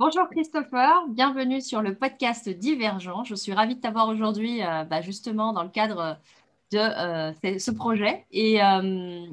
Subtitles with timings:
[0.00, 3.22] Bonjour Christopher, bienvenue sur le podcast Divergent.
[3.24, 6.18] Je suis ravie de t'avoir aujourd'hui euh, bah, justement dans le cadre
[6.72, 8.24] de euh, ce projet.
[8.30, 9.26] Et, euh,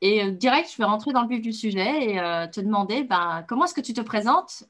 [0.00, 2.16] et direct, je vais rentrer dans le vif du sujet et
[2.50, 4.64] te demander bah, comment est-ce que tu te présentes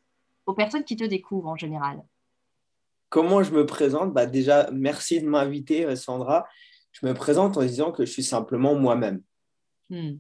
[0.46, 2.02] aux personnes qui te découvrent en général?
[3.09, 4.12] Comment je me présente?
[4.12, 6.48] Bah, Déjà, merci de m'inviter Sandra.
[6.91, 9.23] Je me présente en disant que je suis simplement moi-même.
[9.89, 10.16] Hmm.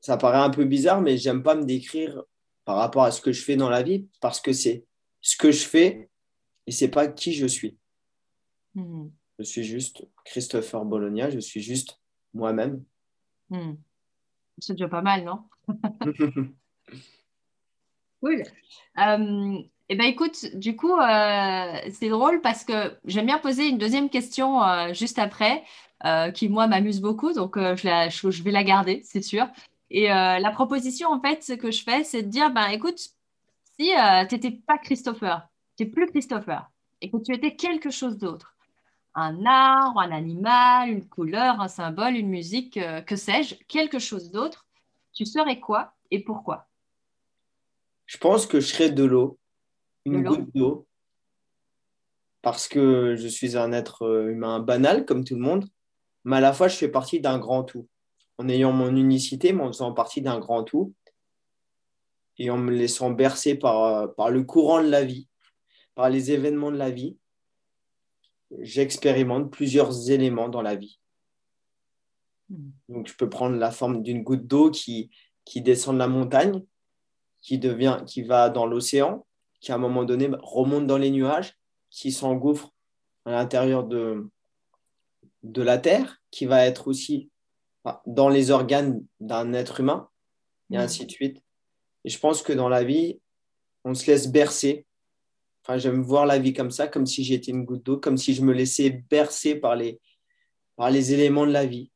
[0.00, 2.22] Ça paraît un peu bizarre, mais j'aime pas me décrire
[2.66, 4.84] par rapport à ce que je fais dans la vie parce que c'est
[5.22, 6.10] ce que je fais
[6.66, 7.78] et c'est pas qui je suis.
[8.74, 9.08] Hmm.
[9.38, 11.98] Je suis juste Christopher Bologna, je suis juste
[12.34, 12.84] moi-même.
[13.48, 13.74] Hmm.
[14.58, 15.44] C'est déjà pas mal, non?
[18.22, 18.42] Cool.
[18.98, 19.58] Euh,
[19.90, 24.08] eh ben, écoute, du coup, euh, c'est drôle parce que j'aime bien poser une deuxième
[24.08, 25.62] question euh, juste après,
[26.34, 27.32] qui, moi, m'amuse beaucoup.
[27.34, 29.46] Donc, je, je, vais la garder, c'est sûr.
[29.90, 32.98] Et euh, la proposition, en fait, ce que je fais, c'est de dire, ben, écoute,
[33.78, 36.68] si euh, tu n'étais pas Christopher, tu n'es plus Christopher,
[37.00, 38.54] et que tu étais quelque chose d'autre,
[39.14, 44.30] un arbre, un animal, une couleur, un symbole, une musique, euh, que sais-je, quelque chose
[44.30, 44.66] d'autre,
[45.12, 46.66] tu serais quoi et pourquoi?
[48.06, 49.38] Je pense que je serais de l'eau,
[50.04, 50.86] une goutte d'eau,
[52.42, 55.66] parce que je suis un être humain banal, comme tout le monde,
[56.24, 57.88] mais à la fois, je fais partie d'un grand tout
[58.38, 60.94] en ayant mon unicité, mais en faisant partie d'un grand tout
[62.38, 65.28] et en me laissant bercer par, euh, par le courant de la vie,
[65.94, 67.16] par les événements de la vie,
[68.60, 71.00] j'expérimente plusieurs éléments dans la vie.
[72.88, 75.10] Donc, je peux prendre la forme d'une goutte d'eau qui,
[75.44, 76.62] qui descend de la montagne,
[77.40, 79.26] qui, devient, qui va dans l'océan,
[79.60, 81.58] qui à un moment donné remonte dans les nuages,
[81.90, 82.70] qui s'engouffre
[83.24, 84.30] à l'intérieur de
[85.42, 87.30] la terre, qui va être aussi
[88.06, 90.08] dans les organes d'un être humain,
[90.70, 90.80] et mm.
[90.80, 91.42] ainsi de suite.
[92.04, 93.20] Et je pense que dans la vie,
[93.84, 94.86] on se laisse bercer.
[95.62, 98.34] Enfin, j'aime voir la vie comme ça, comme si j'étais une goutte d'eau, comme si
[98.34, 100.00] je me laissais bercer par les,
[100.76, 101.90] par les éléments de la vie,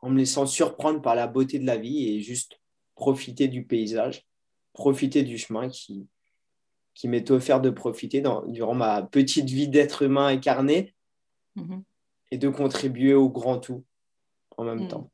[0.00, 2.60] en me laissant surprendre par la beauté de la vie et juste
[2.94, 4.24] profiter du paysage,
[4.72, 6.06] profiter du chemin qui,
[6.94, 10.94] qui m'est offert de profiter durant ma petite vie d'être humain incarné
[11.56, 11.82] mm-hmm.
[12.32, 13.84] et de contribuer au grand tout
[14.56, 14.88] en même mm.
[14.88, 15.10] temps.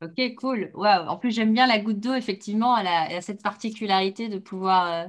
[0.00, 0.70] Ok, cool.
[0.74, 2.76] En plus, j'aime bien la goutte d'eau, effectivement.
[2.76, 5.08] Elle a, cette particularité de pouvoir euh,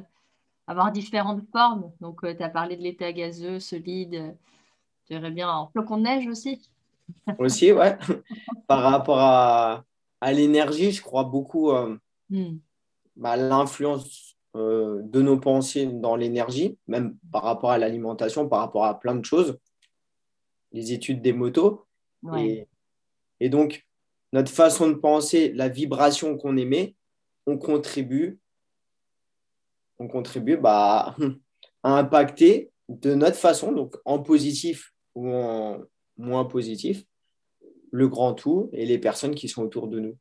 [0.66, 1.92] avoir différentes formes.
[2.02, 4.36] Donc, euh, tu as parlé de l'état gazeux, solide.
[5.06, 6.68] Tu verrais bien en flocon de neige aussi.
[7.38, 7.98] aussi, ouais.
[8.68, 9.84] Par rapport à,
[10.32, 11.98] l'énergie, je crois beaucoup euh,
[12.30, 12.58] hmm.
[13.16, 19.00] bah, l'influence de nos pensées dans l'énergie, même par rapport à l'alimentation, par rapport à
[19.00, 19.60] plein de choses.
[20.72, 21.86] Les études des motos.
[22.36, 22.68] Et,
[23.40, 23.88] et donc,
[24.34, 26.96] notre façon de penser, la vibration qu'on émet,
[27.46, 28.40] on contribue,
[29.98, 31.16] on contribue bah,
[31.84, 35.82] à impacter de notre façon, donc en positif ou en
[36.18, 37.06] moins positif,
[37.92, 40.18] le grand tout et les personnes qui sont autour de nous.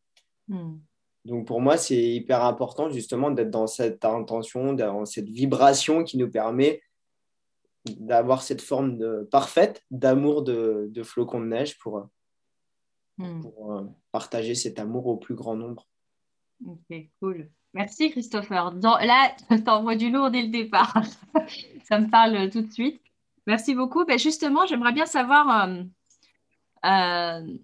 [0.48, 0.78] Hmm.
[1.24, 6.16] Donc pour moi, c'est hyper important justement d'être dans cette intention, dans cette vibration qui
[6.16, 6.80] nous permet
[7.84, 12.08] d'avoir cette forme de, parfaite d'amour de, de flocons de neige pour,
[13.18, 13.40] Hmm.
[13.40, 15.88] pour euh, partager cet amour au plus grand nombre.
[16.64, 17.50] Ok, cool.
[17.74, 18.72] Merci Christopher.
[18.80, 20.94] là, tu t'envoies du lourd dès le départ.
[21.84, 23.02] Ça me parle tout de suite.
[23.46, 24.04] Merci beaucoup.
[24.04, 25.82] Ben justement, j'aimerais bien savoir, euh,
[26.84, 27.58] euh,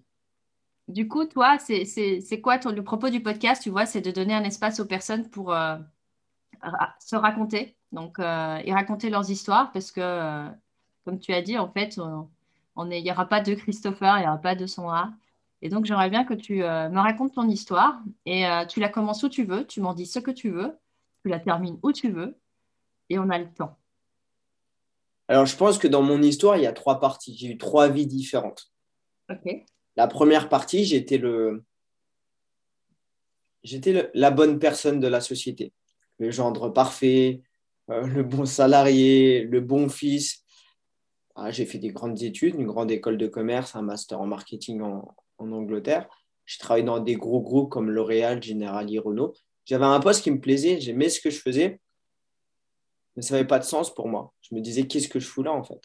[0.89, 4.33] du coup, toi, c'est quoi ton, le propos du podcast Tu vois, c'est de donner
[4.33, 5.55] un espace aux personnes pour
[6.99, 10.47] se raconter, donc et raconter leurs histoires, parce que,
[11.05, 14.37] comme tu as dit, en fait, il n'y aura pas de Christopher, il n'y aura
[14.37, 15.11] pas de son A.
[15.65, 18.87] Et donc, j'aimerais bien que tu euh, me racontes ton histoire et euh, tu la
[18.87, 20.77] commences où tu veux, tu m'en dis ce que tu veux,
[21.23, 22.37] tu la termines où tu veux
[23.09, 23.75] et on a le temps.
[25.27, 27.35] Alors, je pense que dans mon histoire, il y a trois parties.
[27.35, 28.71] J'ai eu trois vies différentes.
[29.95, 31.63] La première partie, j'étais le,
[33.63, 35.73] j'étais la bonne personne de la société,
[36.19, 37.41] le gendre parfait,
[37.89, 40.43] euh, le bon salarié, le bon fils.
[41.33, 44.81] Ah, j'ai fait des grandes études, une grande école de commerce, un master en marketing
[44.81, 46.07] en, en Angleterre.
[46.45, 49.33] J'ai travaillé dans des gros groupes comme L'Oréal, Generali, Renault.
[49.65, 51.79] J'avais un poste qui me plaisait, j'aimais ce que je faisais,
[53.15, 54.33] mais ça n'avait pas de sens pour moi.
[54.41, 55.81] Je me disais, qu'est-ce que je fous là en fait?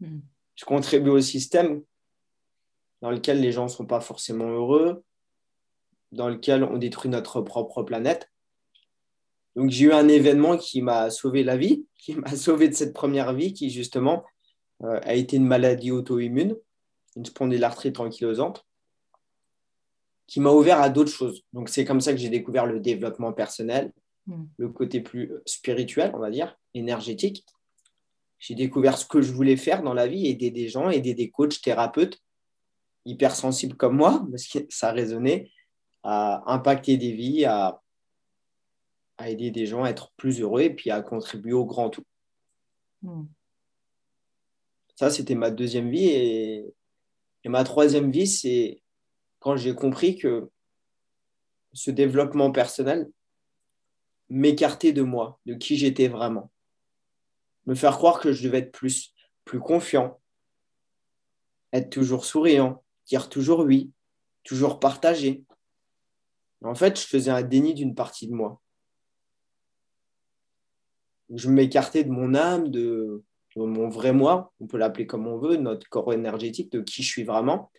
[0.00, 0.20] Hmm.
[0.54, 1.82] Je contribue au système
[3.00, 5.04] dans lequel les gens ne sont pas forcément heureux,
[6.12, 8.30] dans lequel on détruit notre propre planète.
[9.54, 12.92] Donc j'ai eu un événement qui m'a sauvé la vie, qui m'a sauvé de cette
[12.92, 14.24] première vie, qui justement
[14.82, 16.56] euh, a été une maladie auto-immune,
[17.16, 18.66] une spondylarthrite ankylosante
[20.26, 21.42] qui m'a ouvert à d'autres choses.
[21.52, 23.92] Donc, c'est comme ça que j'ai découvert le développement personnel,
[24.26, 24.44] hmm.
[24.58, 27.44] le côté plus spirituel, on va dire, énergétique.
[28.38, 31.30] J'ai découvert ce que je voulais faire dans la vie, aider des gens, aider des
[31.30, 32.20] coachs, thérapeutes
[33.04, 35.50] hypersensibles comme moi, parce que ça résonnait,
[36.02, 37.80] à impacter des vies, à,
[39.18, 42.04] à aider des gens à être plus heureux et puis à contribuer au grand tout.
[43.02, 43.24] Hmm.
[44.96, 46.06] Ça, c'était ma deuxième vie.
[46.06, 46.74] Et,
[47.44, 48.82] et ma troisième vie, c'est
[49.46, 50.50] quand j'ai compris que
[51.72, 53.08] ce développement personnel
[54.28, 56.50] m'écartait de moi, de qui j'étais vraiment.
[57.66, 59.14] Me faire croire que je devais être plus,
[59.44, 60.20] plus confiant,
[61.72, 63.92] être toujours souriant, dire toujours oui,
[64.42, 65.44] toujours partager.
[66.64, 68.60] En fait, je faisais un déni d'une partie de moi.
[71.32, 73.22] Je m'écartais de mon âme, de,
[73.54, 77.08] mon vrai moi, on peut l'appeler comme on veut, notre corps énergétique, de qui je
[77.08, 77.70] suis vraiment.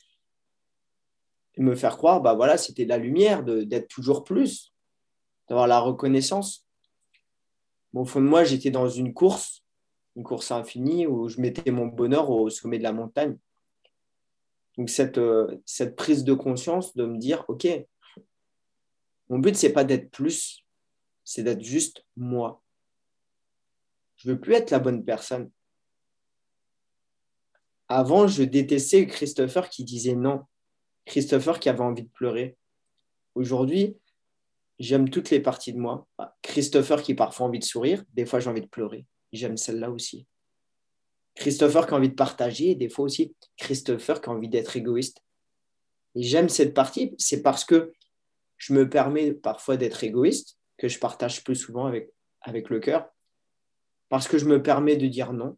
[1.58, 4.74] Et me faire croire, bah voilà, c'était la lumière, d'être toujours plus,
[5.50, 6.66] d'avoir la reconnaissance.
[7.94, 9.64] au fond de moi, j'étais dans une course,
[10.16, 13.38] une course infinie où je mettais mon bonheur au sommet de la montagne.
[14.78, 17.68] Donc cette, euh, cette prise de conscience de me dire, OK,
[19.30, 20.64] mon but, c'est pas d'être plus,
[21.24, 22.62] c'est d'être juste moi.
[24.16, 25.52] Je veux plus être la bonne personne.
[27.90, 30.46] Avant, je détestais Christopher qui disait non.
[31.08, 32.58] Christopher qui avait envie de pleurer.
[33.34, 33.98] Aujourd'hui,
[34.78, 36.06] j'aime toutes les parties de moi.
[36.42, 39.06] Christopher qui parfois envie de sourire, des fois j'ai envie de pleurer.
[39.32, 40.28] J'aime celle-là aussi.
[41.36, 45.24] Christopher qui a envie de partager, des fois aussi Christopher qui a envie d'être égoïste.
[46.16, 47.94] Et j'aime cette partie, c'est parce que
[48.58, 52.12] je me permets parfois d'être égoïste, que je partage plus souvent avec,
[52.42, 53.08] avec le cœur,
[54.10, 55.58] parce que je me permets de dire non,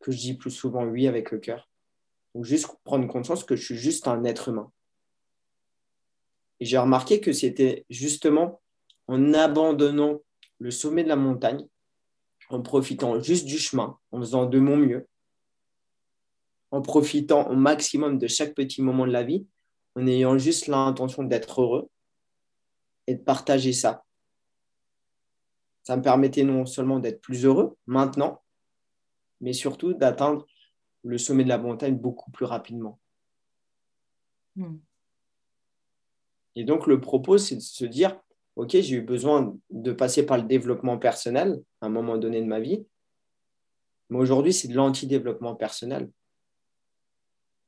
[0.00, 1.68] que je dis plus souvent oui avec le cœur.
[2.34, 4.70] Donc juste prendre conscience que je suis juste un être humain.
[6.60, 8.60] Et j'ai remarqué que c'était justement
[9.06, 10.20] en abandonnant
[10.58, 11.66] le sommet de la montagne,
[12.48, 15.06] en profitant juste du chemin, en faisant de mon mieux,
[16.70, 19.46] en profitant au maximum de chaque petit moment de la vie,
[19.96, 21.88] en ayant juste l'intention d'être heureux
[23.06, 24.04] et de partager ça.
[25.84, 28.42] Ça me permettait non seulement d'être plus heureux maintenant,
[29.40, 30.46] mais surtout d'atteindre
[31.04, 32.98] le sommet de la montagne beaucoup plus rapidement.
[34.56, 34.78] Hmm.
[36.56, 38.18] Et donc, le propos, c'est de se dire,
[38.56, 42.46] OK, j'ai eu besoin de passer par le développement personnel à un moment donné de
[42.46, 42.86] ma vie,
[44.10, 46.10] mais aujourd'hui, c'est de l'anti-développement personnel.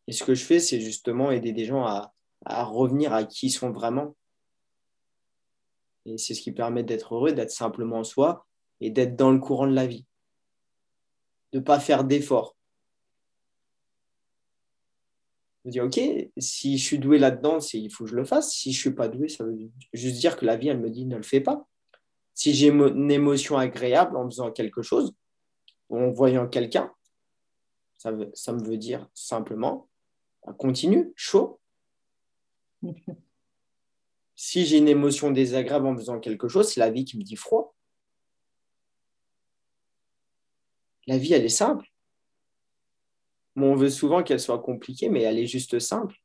[0.07, 3.47] Et ce que je fais, c'est justement aider des gens à, à revenir à qui
[3.47, 4.17] ils sont vraiment.
[6.05, 8.47] Et c'est ce qui permet d'être heureux, d'être simplement soi
[8.81, 10.07] et d'être dans le courant de la vie.
[11.53, 12.56] De ne pas faire d'efforts.
[15.67, 16.01] Je dis, OK,
[16.39, 18.53] si je suis doué là-dedans, il faut que je le fasse.
[18.53, 19.59] Si je ne suis pas doué, ça veut
[19.93, 21.67] juste dire que la vie, elle me dit, ne le fais pas.
[22.35, 25.13] Si j'ai une émotion agréable en faisant quelque chose,
[25.89, 26.93] ou en voyant quelqu'un,
[27.99, 29.89] ça, ça me veut dire simplement,
[30.45, 31.59] bah, continue, chaud,
[34.37, 37.35] si j'ai une émotion désagréable en faisant quelque chose, c'est la vie qui me dit
[37.35, 37.75] froid.
[41.09, 41.91] La vie, elle est simple.
[43.65, 46.17] On veut souvent qu'elle soit compliquée, mais elle est juste simple.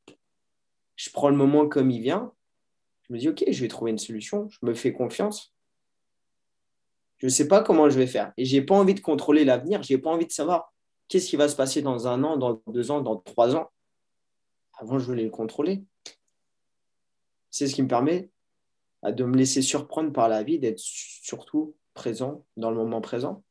[0.96, 2.32] Je prends le moment comme il vient.
[3.02, 4.48] Je me dis, OK, je vais trouver une solution.
[4.50, 5.54] Je me fais confiance.
[7.16, 8.32] Je ne sais pas comment je vais faire.
[8.36, 9.82] Et je n'ai pas envie de contrôler l'avenir.
[9.82, 10.72] Je n'ai pas envie de savoir
[11.08, 13.70] qu'est-ce qui va se passer dans un an, dans deux ans, dans trois ans.
[14.78, 15.84] Avant, je voulais le contrôler
[17.52, 18.30] c'est ce qui me permet
[19.02, 23.44] bah, de me laisser surprendre par la vie, d'être surtout présent dans le moment présent.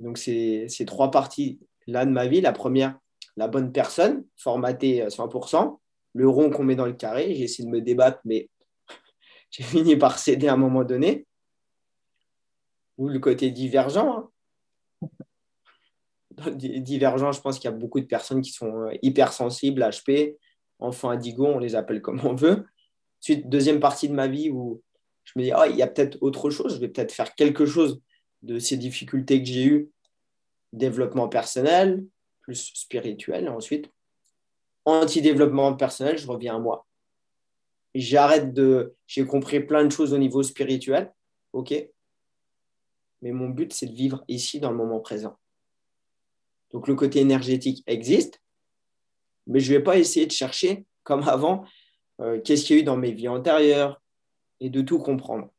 [0.00, 1.10] Donc, c'est ces trois
[1.88, 2.40] parties-là de ma vie.
[2.40, 2.98] La première,
[3.36, 5.78] la bonne personne, formatée à 100%.
[6.14, 8.48] Le rond qu'on met dans le carré, j'ai essayé de me débattre, mais
[9.50, 11.26] j'ai fini par céder à un moment donné.
[12.96, 14.30] Ou le côté divergent.
[15.02, 15.10] Hein.
[16.54, 20.36] Divergent, je pense qu'il y a beaucoup de personnes qui sont euh, hypersensibles, HP,
[20.78, 22.64] enfants indigos, on les appelle comme on veut.
[23.20, 24.80] Ensuite, deuxième partie de ma vie où
[25.24, 27.66] je me dis, oh, il y a peut-être autre chose, je vais peut-être faire quelque
[27.66, 28.00] chose
[28.42, 29.90] de ces difficultés que j'ai eues,
[30.72, 32.04] développement personnel,
[32.40, 33.48] plus spirituel.
[33.48, 33.90] ensuite,
[34.84, 36.86] anti-développement personnel, je reviens à moi.
[37.94, 38.94] J'arrête de.
[39.06, 41.12] J'ai compris plein de choses au niveau spirituel,
[41.52, 41.74] ok,
[43.22, 45.38] mais mon but, c'est de vivre ici dans le moment présent.
[46.70, 48.40] Donc le côté énergétique existe,
[49.46, 51.64] mais je ne vais pas essayer de chercher, comme avant,
[52.20, 54.00] euh, qu'est-ce qu'il y a eu dans mes vies antérieures
[54.60, 55.50] et de tout comprendre.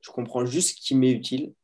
[0.00, 1.54] Je comprends juste ce qui m'est utile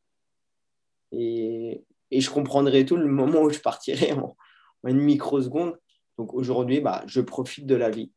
[1.13, 4.37] et, et, je comprendrai tout le moment où je partirai en,
[4.85, 5.79] une microseconde.
[6.19, 8.13] Donc aujourd'hui, bah, je profite de la vie.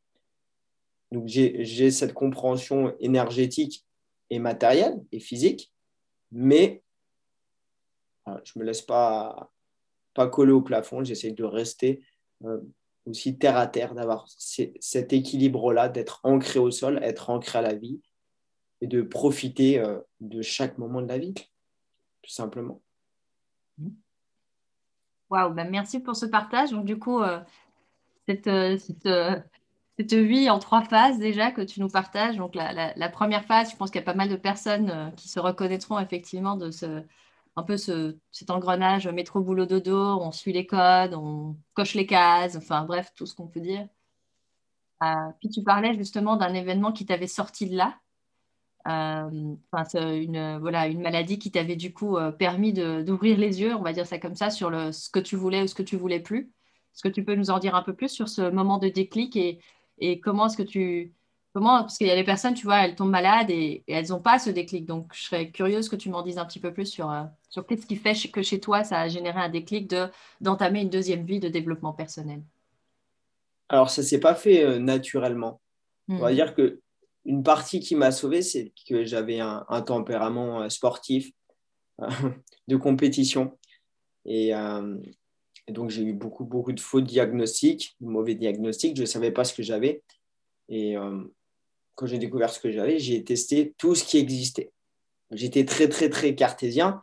[1.12, 3.86] Donc, j'ai cette compréhension énergétique
[4.32, 5.72] et matérielle et physique,
[6.32, 6.82] mais
[8.26, 9.52] je ne me laisse pas,
[10.14, 11.04] pas coller au plafond.
[11.04, 12.04] J'essaie de rester
[12.46, 12.60] euh,
[13.06, 17.76] aussi terre à terre, d'avoir cet équilibre-là, d'être ancré au sol, être ancré à la
[17.76, 18.02] vie
[18.82, 22.82] et de profiter euh, de chaque moment de la vie, tout simplement.
[25.30, 26.72] Waouh, ben merci pour ce partage.
[26.72, 27.40] Donc, du coup, euh,
[28.28, 28.50] cette,
[29.98, 32.38] cette, vie en trois phases déjà que tu nous partages.
[32.38, 35.40] Donc, la, première phase, je pense qu'il y a pas mal de personnes qui se
[35.40, 37.04] reconnaîtront effectivement de ce,
[37.56, 42.06] un peu ce, cet engrenage métro boulot dodo, on suit les codes, on coche les
[42.08, 43.88] cases, enfin bref, tout ce qu'on peut dire.
[45.04, 48.03] Euh, puis tu parlais justement d'un événement qui t'avait sorti de là, euh,
[48.86, 53.94] une, voilà, une maladie qui t'avait du coup euh, permis d'ouvrir les yeux, on va
[53.94, 56.20] dire ça comme ça, sur le, ce que tu voulais ou ce que tu voulais
[56.20, 56.52] plus.
[56.94, 59.36] Est-ce que tu peux nous en dire un peu plus sur ce moment de déclic
[59.36, 59.60] et,
[60.00, 61.14] et comment est-ce que tu,
[61.54, 64.20] Comment Parce qu'il y a des personnes, tu vois, elles tombent malades et, elles n'ont
[64.20, 64.88] pas ce déclic.
[64.88, 67.66] Donc, je serais curieuse que tu m'en dises un petit peu plus sur, euh, sur
[67.68, 70.08] qu'est-ce qui fait que chez toi, ça a généré un déclic de,
[70.42, 72.42] d'entamer une deuxième vie de développement personnel.
[73.70, 75.62] Alors, ça ne s'est pas fait euh, naturellement.
[76.10, 76.36] On va hmm.
[76.36, 76.82] dire que
[77.26, 81.32] une partie qui m'a sauvé, c'est que j'avais un, tempérament euh, sportif
[82.68, 83.58] de compétition.
[84.26, 84.52] Et,
[85.68, 88.96] et donc, j'ai eu beaucoup, beaucoup de faux diagnostics, de mauvais diagnostics.
[88.96, 90.02] Je ne savais pas ce que j'avais.
[90.70, 90.96] Et
[91.96, 94.72] quand j'ai découvert ce que j'avais, j'ai testé tout ce qui existait.
[95.32, 97.02] J'étais très, très, très cartésien.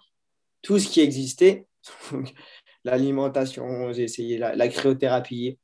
[0.63, 1.67] Tout ce qui existait,
[2.85, 5.59] l'alimentation, j'ai essayé la, cryothérapie.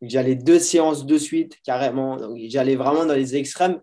[0.00, 2.18] J'allais deux séances de suite, carrément.
[2.48, 3.80] J'allais vraiment dans les extrêmes.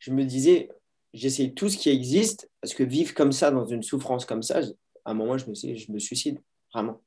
[0.00, 0.68] Je me disais,
[1.14, 4.60] j'essaye tout ce qui existe, parce que vivre comme ça, dans une souffrance comme ça,
[5.04, 6.40] à un moment, je me, je me suicide,
[6.74, 7.00] vraiment.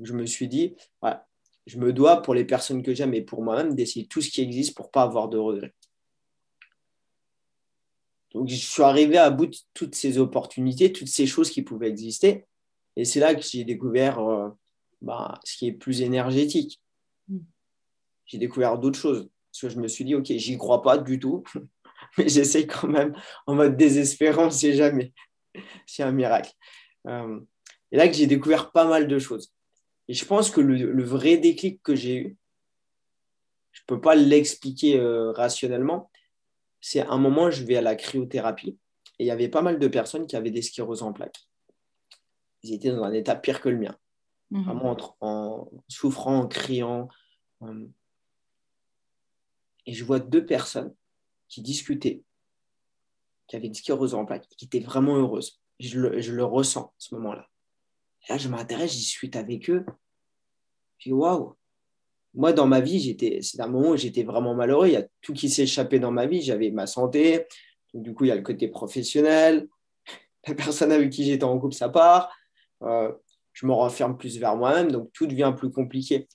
[0.00, 0.76] Je me suis dit,
[1.66, 4.40] je me dois pour les personnes que j'aime et pour moi-même d'essayer tout ce qui
[4.40, 5.74] existe pour ne pas avoir de regrets.
[8.32, 11.88] Donc, je suis arrivé à bout de toutes ces opportunités, toutes ces choses qui pouvaient
[11.88, 12.46] exister.
[12.94, 14.50] Et c'est là que j'ai découvert euh,
[15.00, 16.80] bah, ce qui est plus énergétique.
[17.28, 17.38] Mm.
[18.26, 19.30] J'ai découvert d'autres choses.
[19.60, 21.42] Parce que je me suis dit, OK, j'y crois pas du tout,
[22.18, 23.12] mais j'essaie quand même
[23.46, 25.12] en mode désespérant, on sait jamais.
[25.86, 26.52] c'est un miracle.
[27.08, 27.40] Euh,
[27.90, 29.52] et là que j'ai découvert pas mal de choses.
[30.06, 32.36] Et je pense que le, vrai déclic que j'ai eu,
[33.72, 36.10] je ne peux pas l'expliquer euh, rationnellement,
[36.80, 38.78] c'est un moment, je vais à la cryothérapie
[39.18, 41.48] et il y avait pas mal de personnes qui avaient des scléroses en plaques.
[42.62, 43.96] Ils étaient dans un état pire que le mien,
[44.50, 44.62] mhm.
[44.62, 47.08] vraiment en, souffrant, en criant.
[47.62, 47.88] Euh.
[49.88, 50.94] Et je vois deux personnes
[51.48, 52.22] qui discutaient,
[53.48, 55.60] qui avaient une sclérose en plaques, qui étaient vraiment heureuses.
[55.80, 57.48] Je le, ressens à ce moment-là
[58.28, 59.84] là, je m'intéresse, je discute avec eux.
[61.00, 61.54] Dis, waouh,
[62.34, 64.88] moi, dans ma vie, c'est un moment où j'étais vraiment malheureux.
[64.88, 66.42] Il y a tout qui échappé dans ma vie.
[66.42, 67.46] J'avais ma santé.
[67.94, 69.68] du coup, il y a le côté professionnel.
[70.46, 72.32] La personne avec qui j'étais en couple, ça part.
[72.82, 73.12] Euh,
[73.52, 74.90] je me renferme plus vers moi-même.
[74.90, 76.28] Donc, tout devient plus compliqué.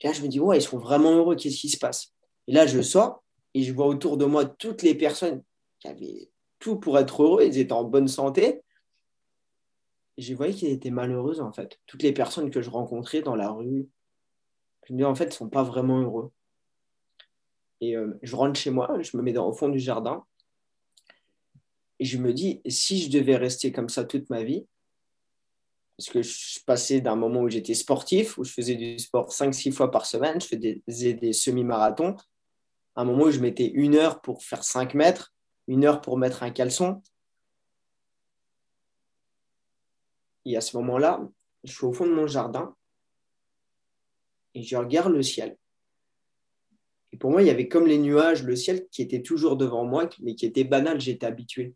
[0.00, 1.36] Et là, je me dis, ouais, ils sont vraiment heureux.
[1.36, 2.14] Qu'est-ce qui se passe?
[2.52, 5.42] Là, je sors et je vois autour de moi toutes les personnes
[5.80, 6.30] qui avaient
[6.60, 7.42] tout pour être heureux.
[7.44, 8.62] Ils étaient en bonne santé
[10.18, 11.78] je voyais qu'ils étaient malheureuses, en fait.
[11.86, 13.88] Toutes les personnes que je rencontrais dans la rue,
[14.86, 16.32] je me dis, en fait, ne sont pas vraiment heureux.
[17.80, 20.24] Et euh, je rentre chez moi, je me mets dans, au fond du jardin,
[21.98, 24.66] et je me dis, si je devais rester comme ça toute ma vie,
[25.96, 29.72] parce que je passais d'un moment où j'étais sportif, où je faisais du sport 5-6
[29.72, 32.16] fois par semaine, je faisais des, semi-marathons,
[32.96, 35.32] un moment où je mettais une heure pour faire 5 mètres,
[35.66, 37.00] une heure pour mettre un caleçon,
[40.44, 41.28] Et à ce moment-là,
[41.64, 42.74] je suis au fond de mon jardin
[44.54, 45.56] et je regarde le ciel.
[47.12, 49.84] Et pour moi, il y avait comme les nuages, le ciel qui était toujours devant
[49.84, 51.74] moi, mais qui était banal, j'étais habitué.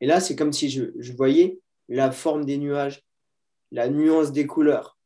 [0.00, 3.02] Et là, c'est comme si je, voyais la forme des nuages,
[3.70, 4.98] la nuance des couleurs.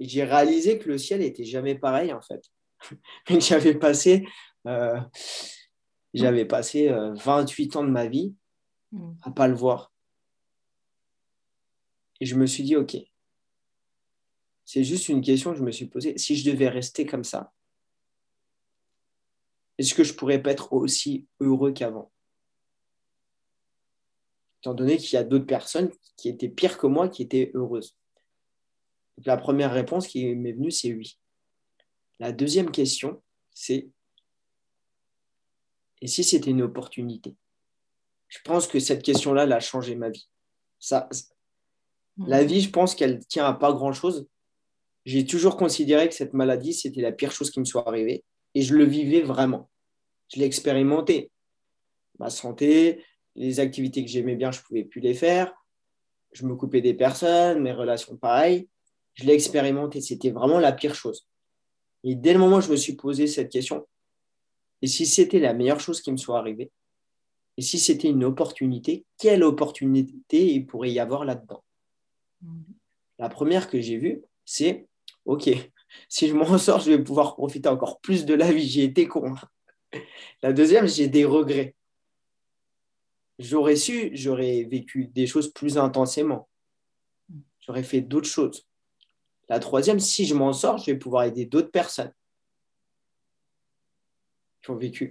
[0.00, 2.42] Et j'ai réalisé que le ciel n'était jamais pareil, en fait.
[3.28, 4.26] j'avais passé,
[4.66, 5.00] euh,
[6.14, 8.34] j'avais passé 28 euh, ans de ma vie
[8.92, 9.12] hmm.
[9.22, 9.92] à pas le voir.
[12.20, 12.96] Et je me suis dit, OK,
[14.64, 16.18] c'est juste une question que je me suis posée.
[16.18, 17.52] Si je devais rester comme ça,
[19.78, 22.12] est-ce que je pourrais pas être aussi heureux qu'avant?
[24.60, 27.96] Étant donné qu'il y a d'autres personnes qui étaient pires que moi, qui étaient heureuses.
[29.24, 31.18] la première réponse qui m'est venue, c'est oui.
[32.20, 33.22] La deuxième question,
[33.52, 33.90] c'est
[36.00, 37.34] et si c'était une opportunité?
[38.28, 40.28] Je pense que cette question-là, elle a changé ma vie.
[40.78, 41.08] Ça,
[42.18, 44.28] la vie, je pense qu'elle tient à pas grand-chose.
[45.04, 48.24] J'ai toujours considéré que cette maladie, c'était la pire chose qui me soit arrivée.
[48.54, 49.70] et je le vivais vraiment.
[50.32, 51.30] Je l'ai expérimenté.
[52.18, 55.54] Ma santé, les activités que j'aimais bien, je ne pouvais plus les faire.
[56.32, 58.68] Je me coupais des personnes, mes relations pareilles.
[59.14, 60.00] Je l'ai expérimenté.
[60.00, 61.26] C'était vraiment la pire chose.
[62.04, 63.86] Et dès le moment où je me suis posé cette question,
[64.82, 66.70] et si c'était la meilleure chose qui me soit arrivée,
[67.56, 71.64] et si c'était une opportunité, quelle opportunité il pourrait y avoir là-dedans?
[72.42, 72.60] Mmh.
[73.18, 74.86] La première que j'ai vue, c'est
[75.24, 75.50] OK,
[76.08, 78.68] si je m'en sors, je vais pouvoir profiter encore plus de la vie.
[78.68, 79.34] J'ai été con.
[80.42, 81.74] La deuxième, j'ai des regrets.
[83.38, 86.48] J'aurais su, j'aurais vécu des choses plus intensément.
[87.60, 88.67] J'aurais fait d'autres choses.
[89.48, 92.12] La troisième, si je m'en sors, je vais pouvoir aider d'autres personnes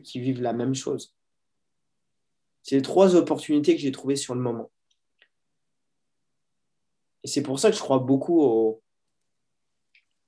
[0.04, 1.16] qui vivent la même chose.
[2.64, 4.72] C'est les trois opportunités que j'ai trouvées sur le moment.
[7.24, 8.82] Et c'est pour ça que je crois beaucoup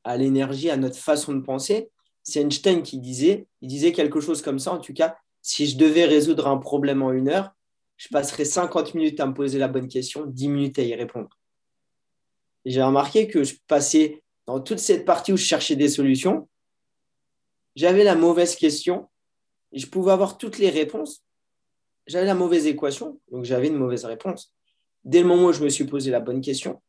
[0.04, 1.92] à l'énergie, à notre façon de penser.
[2.24, 5.78] C'est Einstein qui disait, il disait quelque chose comme ça, en tout cas, si je
[5.78, 7.52] devais résoudre un problème en une heure,
[7.98, 11.39] je passerais 50 minutes à me poser la bonne question, 10 minutes à y répondre
[12.66, 16.50] j'ai remarqué que je passais dans toute cette partie où je cherchais des solutions,
[17.76, 19.10] j'avais la mauvaise question
[19.72, 21.24] et je pouvais avoir toutes les réponses.
[22.08, 24.54] J'avais la mauvaise équation, donc j'avais une mauvaise réponse.
[25.04, 26.82] Dès le moment où je me suis posé la bonne question,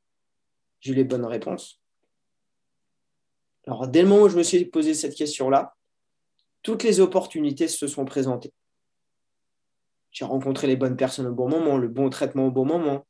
[0.80, 1.80] j'ai eu les bonnes réponses.
[3.66, 5.76] Alors, dès le moment où je me suis posé cette question-là,
[6.62, 8.52] toutes les opportunités se sont présentées.
[10.10, 13.06] J'ai rencontré les bonnes personnes au bon moment, le bon traitement au bon moment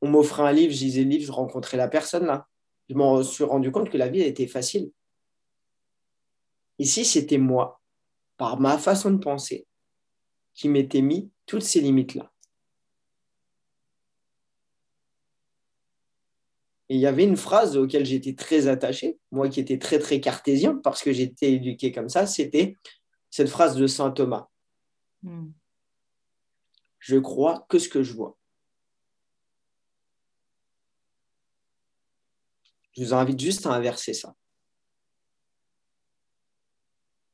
[0.00, 2.46] on m'offrait un livre, je lisais le livre, je rencontrais la personne là.
[2.88, 4.90] Je m'en suis rendu compte que la vie était facile.
[6.78, 7.80] Ici, c'était moi,
[8.36, 9.66] par ma façon de penser,
[10.54, 12.32] qui m'étais mis toutes ces limites-là.
[16.88, 20.20] Et il y avait une phrase auquel j'étais très attaché, moi qui étais très très
[20.20, 22.74] cartésien parce que j'étais éduqué comme ça, c'était
[23.30, 24.48] cette phrase de Saint Thomas.
[25.22, 25.50] Hmm.
[26.98, 28.36] Je crois que ce que je vois.
[32.92, 34.34] Je vous invite juste à inverser ça.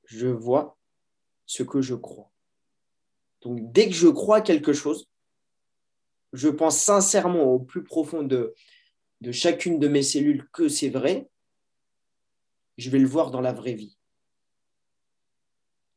[0.05, 0.77] Je vois
[1.47, 2.31] ce que je crois.
[3.43, 5.09] Donc, dès que je crois quelque chose,
[6.33, 8.55] je pense sincèrement au plus profond de,
[9.21, 11.29] de chacune de mes cellules que c'est vrai,
[12.77, 13.97] je vais le voir dans la vraie vie.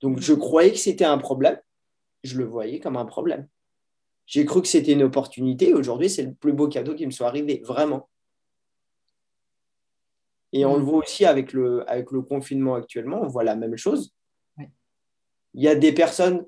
[0.02, 1.60] Donc, je croyais que c'était un problème,
[2.24, 3.48] je le voyais comme un problème.
[4.26, 5.74] J'ai cru que c'était une opportunité.
[5.74, 8.10] Aujourd'hui, c'est le plus beau cadeau qui me soit arrivé, vraiment.
[10.54, 10.86] Et on le mm.
[10.86, 14.14] voit aussi avec le, avec le confinement actuellement, on voit la même chose.
[15.56, 16.46] Il y a des personnes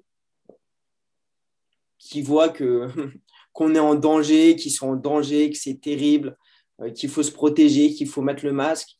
[1.97, 2.87] qui voient que,
[3.53, 6.37] qu'on est en danger, qui sont en danger, que c'est terrible,
[6.81, 8.97] euh, qu'il faut se protéger, qu'il faut mettre le masque.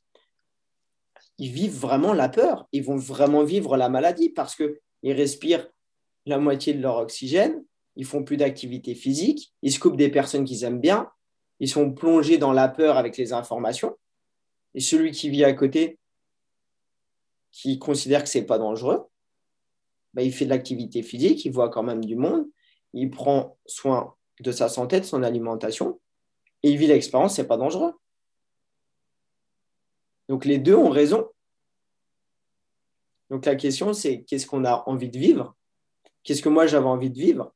[1.38, 5.68] Ils vivent vraiment la peur, ils vont vraiment vivre la maladie parce qu'ils respirent
[6.26, 7.64] la moitié de leur oxygène,
[7.96, 11.10] ils font plus d'activité physique, ils se coupent des personnes qu'ils aiment bien,
[11.60, 13.98] ils sont plongés dans la peur avec les informations.
[14.74, 16.00] Et celui qui vit à côté,
[17.52, 19.06] qui considère que ce n'est pas dangereux,
[20.14, 22.48] bah, il fait de l'activité physique, il voit quand même du monde,
[22.94, 26.00] il prend soin de sa santé, de son alimentation,
[26.64, 27.94] et il vit l'expérience, ce n'est pas dangereux.
[30.30, 31.30] Donc les deux ont raison.
[33.30, 35.56] Donc la question, c'est qu'est-ce qu'on a envie de vivre?
[36.24, 37.54] Qu'est-ce que moi j'avais envie de vivre?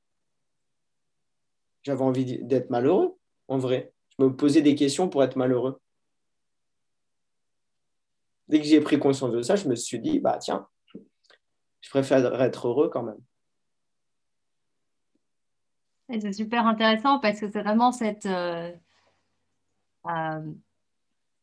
[1.84, 3.94] J'avais envie d'être malheureux, en vrai.
[4.18, 5.80] Je me posais des questions pour être malheureux
[8.48, 10.68] dès que j'ai pris conscience de ça, je me suis dit, bah tiens,
[11.82, 13.20] je préfère être heureux quand même.
[16.10, 18.72] C'est super intéressant parce que c'est vraiment cette, euh,
[20.06, 20.54] euh,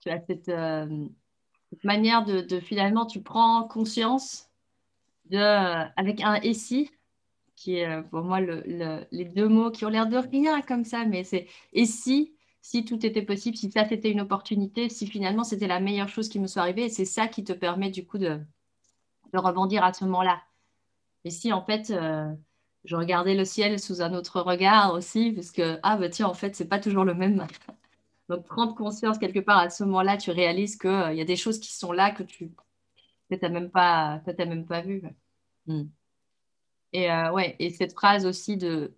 [0.07, 4.51] euh, cette, manière de, finalement, tu prends conscience
[5.27, 5.39] de,
[5.97, 6.53] avec un et
[7.57, 11.25] qui est pour moi les deux mots qui ont l'air de rien comme ça, mais
[11.25, 11.87] c'est et
[12.63, 16.29] si tout était possible, si ça c'était une opportunité, si finalement c'était la meilleure chose
[16.29, 18.41] qui me soit arrivée, et c'est ça qui te permet du coup de,
[19.35, 20.43] rebondir à ce moment-là.
[21.25, 22.33] Et si en fait euh,
[22.85, 26.35] je regardais le ciel sous un autre regard aussi, parce que ah bah tiens en
[26.35, 27.47] fait c'est pas toujours le même.
[28.29, 31.37] Donc prendre conscience quelque part à ce moment-là, tu réalises qu'il euh, y a des
[31.37, 32.53] choses qui sont là que tu
[33.31, 35.03] n'as même pas, même pas vues.
[35.67, 35.85] Hmm.
[36.93, 38.95] Et euh, ouais, et cette phrase aussi de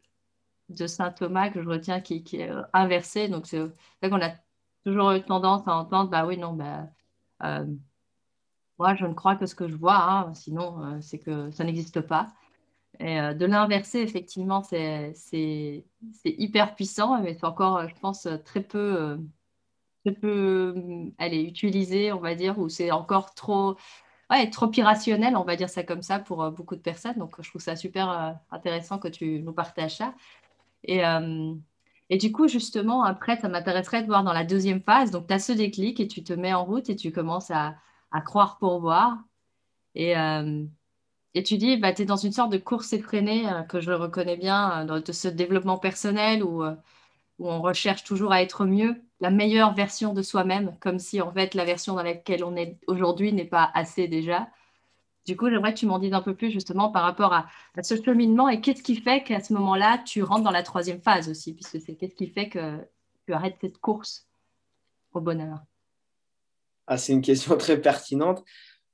[0.69, 3.29] de saint Thomas que je retiens qui, est euh, inversé.
[3.29, 4.33] Donc, c'est vrai qu'on a
[4.85, 6.89] toujours eu tendance à entendre bah oui, non, bah,
[7.45, 7.67] euh,
[8.79, 11.65] moi, je ne crois que ce que je vois, hein, sinon, euh, c'est que ça
[11.65, 12.29] n'existe pas.
[13.01, 15.15] Et de l'inverser, effectivement, c'est
[16.25, 19.19] hyper puissant, mais c'est encore, je pense, très peu,
[20.05, 20.75] très peu
[21.19, 23.77] allez, utilisé, on va dire, ou c'est encore trop
[24.31, 27.17] ouais, trop irrationnel, on va dire ça comme ça, pour euh, beaucoup de personnes.
[27.19, 30.15] Donc, je trouve ça super euh, intéressant que tu nous partages ça.
[30.85, 31.55] Et, euh,
[32.11, 35.11] et du coup, justement, après, ça m'intéresserait de voir dans la deuxième phase.
[35.11, 37.77] Donc, tu as ce déclic et tu te mets en route et tu commences à,
[38.13, 39.19] à croire pour voir.
[39.95, 40.15] Et,
[41.35, 44.37] et tu dis, bah, tu es dans une sorte de course effrénée que je reconnais
[44.37, 49.75] bien, dans ce développement personnel où, où on recherche toujours à être mieux la meilleure
[49.75, 53.45] version de soi-même, comme si en fait la version dans laquelle on est aujourd'hui n'est
[53.45, 54.49] pas assez déjà.
[55.25, 57.47] Du coup, j'aimerais que tu m'en dises un peu plus justement par rapport à,
[57.83, 61.31] ce cheminement et qu'est-ce qui fait qu'à ce moment-là, tu rentres dans la troisième phase
[61.31, 62.79] aussi, puisque c'est qu'est-ce qui fait que
[63.27, 64.29] tu arrêtes cette course
[65.13, 65.61] au bonheur?
[66.87, 68.45] Ah, c'est une question très pertinente.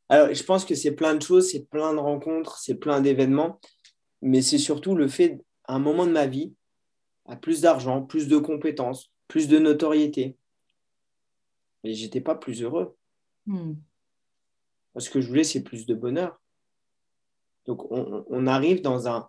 [0.09, 3.61] Alors, je pense que c'est plein de choses, c'est plein de rencontres, c'est plein d'événements,
[4.23, 6.55] mais c'est surtout le fait, à un moment de ma vie,
[7.27, 10.37] à plus d'argent, plus de compétences, plus de notoriété.
[11.83, 12.97] Mais j'étais pas plus heureux.
[13.47, 13.75] Hmm.
[14.99, 16.41] Ce que je voulais, c'est plus de bonheur.
[17.67, 19.29] Donc, on, arrive dans un,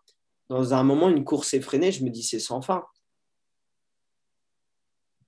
[0.49, 2.83] dans un moment, une course effrénée, je me dis, c'est sans fin.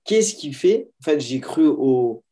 [0.04, 2.24] Qu'est-ce qui fait En fait, j'ai cru au,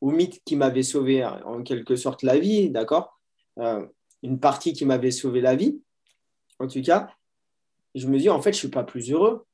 [0.00, 3.18] au, mythe qui m'avait sauvé en quelque sorte la vie, d'accord?
[3.58, 3.86] Euh,
[4.22, 5.80] Une partie qui m'avait sauvé la vie,
[6.58, 7.08] en tout cas.
[7.94, 9.46] Je me dis, en fait, je ne suis pas plus heureux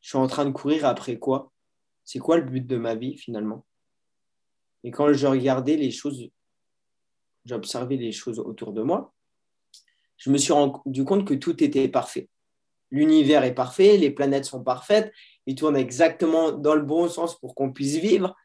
[0.00, 1.52] je suis en train de courir après quoi?
[2.04, 3.64] C'est quoi le but de ma vie finalement?
[4.84, 6.28] Et quand je regardais les choses,
[7.44, 9.12] j'observais les choses autour de moi,
[10.16, 12.28] je me suis rendu compte que tout était parfait.
[12.90, 15.12] L'univers est parfait, les planètes sont parfaites,
[15.46, 18.36] ils tournent exactement dans le bon sens pour qu'on puisse vivre.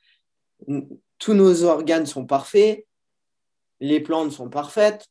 [1.17, 2.85] Tous nos organes sont parfaits,
[3.79, 5.07] les plantes sont parfaites,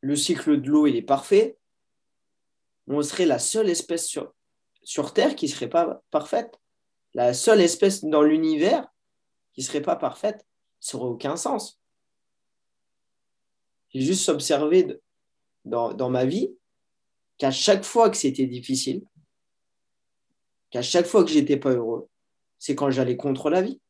[0.00, 1.56] le cycle de l'eau est parfait.
[2.86, 4.32] On serait la seule espèce sur,
[4.82, 6.60] sur Terre qui ne serait pas parfaite.
[7.14, 8.86] La seule espèce dans l'univers
[9.54, 10.46] qui ne serait pas parfaite,
[10.80, 11.80] ça n'aurait aucun sens.
[13.90, 15.00] J'ai juste observé
[15.64, 16.54] dans, dans ma vie
[17.38, 19.04] qu'à chaque fois que c'était difficile,
[20.70, 22.08] qu'à chaque fois que j'étais pas heureux,
[22.58, 23.80] c'est quand j'allais contre la vie.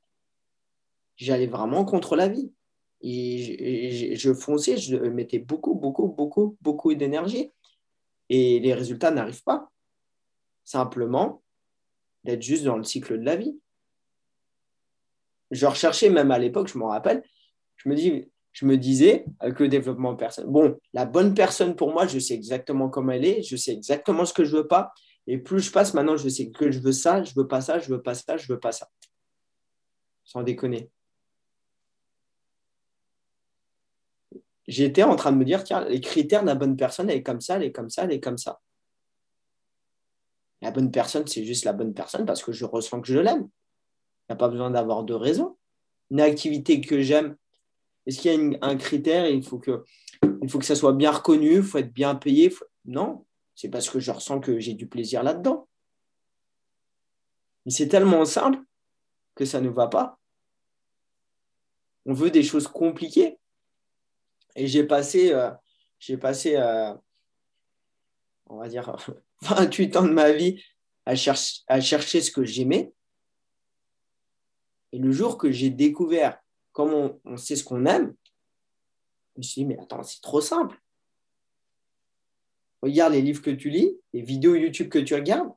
[1.16, 2.53] J'allais vraiment contre la vie.
[3.00, 7.53] Et je, fonçais, je mettais beaucoup, beaucoup, beaucoup, beaucoup d'énergie.
[8.29, 9.70] Et les résultats n'arrivent pas
[10.64, 11.42] simplement
[12.24, 13.59] d'être juste dans le cycle de la vie.
[15.55, 17.23] Je recherchais même à l'époque, je m'en rappelle,
[17.77, 21.93] je me, dis, je me disais avec le développement personnel, bon, la bonne personne pour
[21.93, 24.93] moi, je sais exactement comment elle est, je sais exactement ce que je veux pas.
[25.27, 27.79] Et plus je passe, maintenant, je sais que je veux ça, je veux pas ça,
[27.79, 28.88] je veux pas ça, je veux pas ça.
[30.25, 30.90] Sans déconner.
[34.67, 37.23] J'étais en train de me dire, tiens, les critères de la bonne personne, elle est
[37.23, 38.61] comme ça, elle est comme ça, elle est comme ça.
[40.62, 43.49] La bonne personne, c'est juste la bonne personne parce que je ressens que je l'aime.
[44.28, 45.56] Il n'y a pas besoin d'avoir de raison.
[46.10, 47.37] Une activité que j'aime,
[48.06, 49.84] est-ce qu'il y a un critère il faut, que,
[50.42, 53.88] il faut que ça soit bien reconnu, il faut être bien payé Non, c'est parce
[53.88, 55.68] que je ressens que j'ai du plaisir là-dedans.
[57.64, 58.58] Mais c'est tellement simple
[59.34, 60.18] que ça ne va pas.
[62.06, 63.38] On veut des choses compliquées.
[64.56, 65.50] Et j'ai passé, euh,
[66.20, 66.94] passé euh,
[68.46, 68.94] on va dire,
[69.42, 70.62] 28 ans de ma vie
[71.06, 72.92] à, chercher ce que j'aimais.
[74.94, 76.38] Et le jour que j'ai découvert
[76.70, 78.14] comment on, sait ce qu'on aime,
[79.35, 80.80] je me suis dit, mais attends, c'est trop simple.
[82.80, 85.52] Regarde les livres que tu lis, les vidéos YouTube que tu regardes,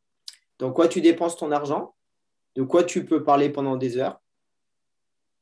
[0.57, 1.95] dans quoi tu dépenses ton argent,
[2.55, 4.19] de quoi tu peux parler pendant des heures,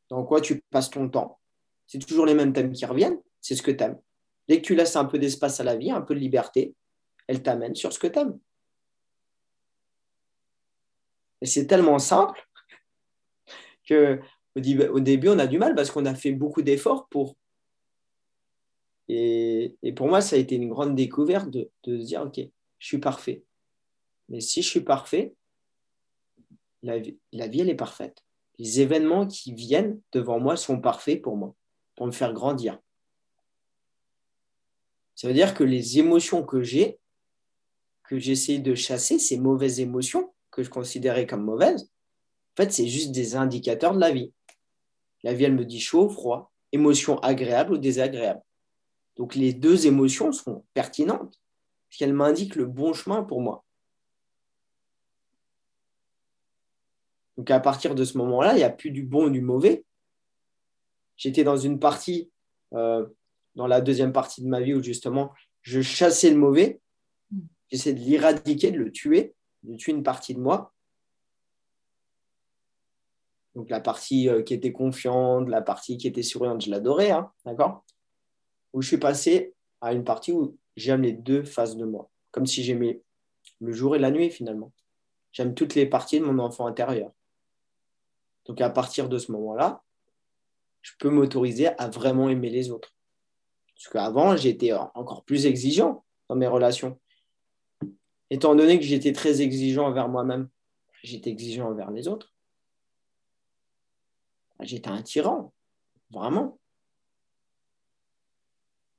[0.10, 1.39] dans quoi tu passes ton temps?
[1.88, 4.01] C'est toujours les mêmes thèmes qui reviennent, c'est ce que tu aimes.
[4.49, 6.75] Dès que tu laisses un peu d'espace à la vie, un peu de liberté,
[7.27, 8.38] elle t'amène sur ce que tu aimes.
[11.39, 12.45] Et c'est tellement simple
[13.91, 17.36] au début, on a du mal parce qu'on a fait beaucoup d'efforts pour.
[19.08, 22.39] Et, pour moi, ça a été une grande découverte de, se dire, OK,
[22.80, 23.43] je suis parfait.
[24.30, 25.36] Mais si je suis parfait,
[26.82, 28.24] la vie, la vie, elle est parfaite.
[28.58, 31.56] Les événements qui viennent devant moi sont parfaits pour moi,
[31.95, 32.80] pour me faire grandir.
[35.13, 37.00] Ça veut dire que les émotions que j'ai,
[38.04, 41.89] que j'essaie de chasser, ces mauvaises émotions que je considérais comme mauvaises,
[42.58, 44.32] en fait, c'est juste des indicateurs de la vie.
[45.24, 48.41] La vie, elle me dit chaud, froid, émotion agréable ou désagréable.
[49.18, 51.39] Donc les deux émotions sont pertinentes,
[51.89, 53.65] parce qu'elles m'indiquent le bon chemin pour moi.
[57.38, 59.84] Donc à partir de ce moment-là, il n'y a plus du bon ou du mauvais.
[61.18, 62.32] J'étais dans une partie,
[62.74, 63.06] euh,
[63.56, 66.80] dans la deuxième partie de ma vie où justement je chassais le mauvais
[67.72, 70.74] J'essaie de l'éradiquer, de le tuer, de tuer une partie de moi.
[73.56, 77.86] Donc la partie qui était confiante, la partie qui était souriante, je l'adorais, hein, d'accord?
[78.74, 82.46] Où je suis passé à une partie où j'aime les deux faces de moi, comme
[82.46, 83.02] si j'aimais
[83.62, 84.74] le jour et la nuit finalement.
[85.32, 87.12] J'aime toutes les parties de mon enfant intérieur.
[88.46, 89.84] Donc à partir de ce moment-là,
[90.82, 92.94] je peux m'autoriser à vraiment aimer les autres.
[93.76, 97.00] Parce qu'avant, j'étais encore plus exigeant dans mes relations.
[98.30, 100.50] Étant donné que j'étais très exigeant envers moi-même,
[101.04, 102.35] j'étais exigeant envers les autres.
[104.62, 105.54] J'étais un tyran,
[106.12, 106.60] vraiment.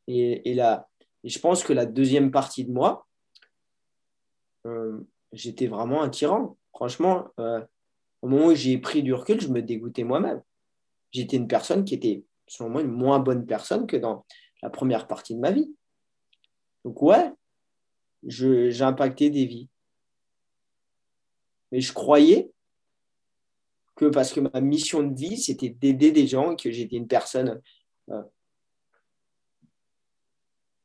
[0.09, 0.88] Et, là,
[1.25, 3.07] je pense que la deuxième partie de moi,
[4.66, 5.01] euh,
[5.33, 6.57] j'étais vraiment un tyran.
[6.73, 7.61] Franchement, euh,
[8.23, 10.42] au moment où j'ai pris du recul, je me dégoûtais moi-même.
[11.11, 14.25] J'étais une personne qui était, selon moi, une moins bonne personne que dans
[14.62, 15.75] la première partie de ma vie.
[16.85, 17.33] Donc ouais,
[18.23, 19.69] j'ai impacté des vies.
[21.73, 22.53] Mais je croyais
[23.96, 27.61] que parce que ma mission de vie, c'était d'aider des gens, que j'étais une personne
[28.11, 28.22] euh,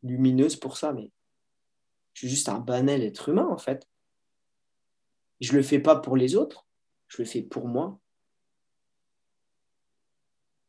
[0.02, 1.12] lumineuse pour ça, mais
[2.14, 3.88] je suis juste un banal être humain en fait.
[5.42, 6.66] Je ne le fais pas pour les autres,
[7.08, 8.00] je le fais pour moi.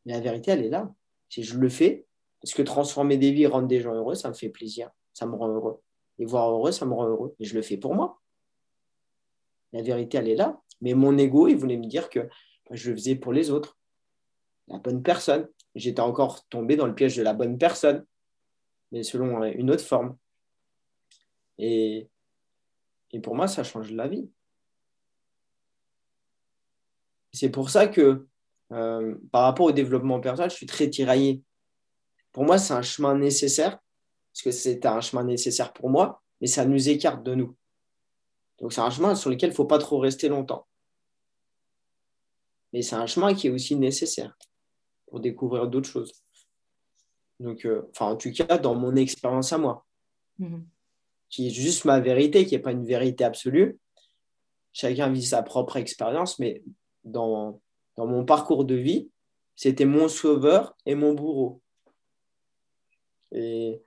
[0.05, 0.93] La vérité, elle est là.
[1.29, 2.07] Si je le fais,
[2.41, 5.37] parce que transformer des vies, rendre des gens heureux, ça me fait plaisir, ça me
[5.37, 5.81] rend heureux.
[6.19, 7.37] Et voir heureux, ça me rend heureux.
[7.39, 8.21] Et je le fais pour moi.
[9.73, 10.61] La vérité, elle est là.
[10.83, 12.29] Mais mon ego, il voulait me dire que
[12.71, 13.79] je le faisais pour les autres.
[14.69, 15.49] La bonne personne.
[15.75, 18.05] J'étais encore tombé dans le piège de la bonne personne,
[18.91, 20.19] mais selon une autre forme.
[21.59, 22.09] Et,
[23.13, 24.29] et pour moi, ça change la vie.
[27.33, 28.27] C'est pour ça que
[28.73, 31.43] euh, par rapport au développement personnel, je suis très tiraillé.
[32.33, 33.79] Pour moi, c'est un chemin nécessaire,
[34.33, 37.57] parce que c'est un chemin nécessaire pour moi, mais ça nous écarte de nous.
[38.59, 40.67] Donc c'est un chemin sur lequel il ne faut pas trop rester longtemps.
[42.73, 44.37] Mais c'est un chemin qui est aussi nécessaire
[45.07, 46.13] pour découvrir d'autres choses.
[47.41, 49.85] Donc, euh, enfin, en tout cas, dans mon expérience à moi,
[50.39, 50.65] mhm.
[51.29, 53.79] qui est juste ma vérité, qui n'est pas une vérité absolue.
[54.73, 56.63] Chacun vit sa propre expérience, mais
[57.05, 57.61] dans,
[57.97, 59.11] dans mon parcours de vie,
[59.57, 61.61] c'était mon sauveur et mon bourreau.
[63.33, 63.83] Et,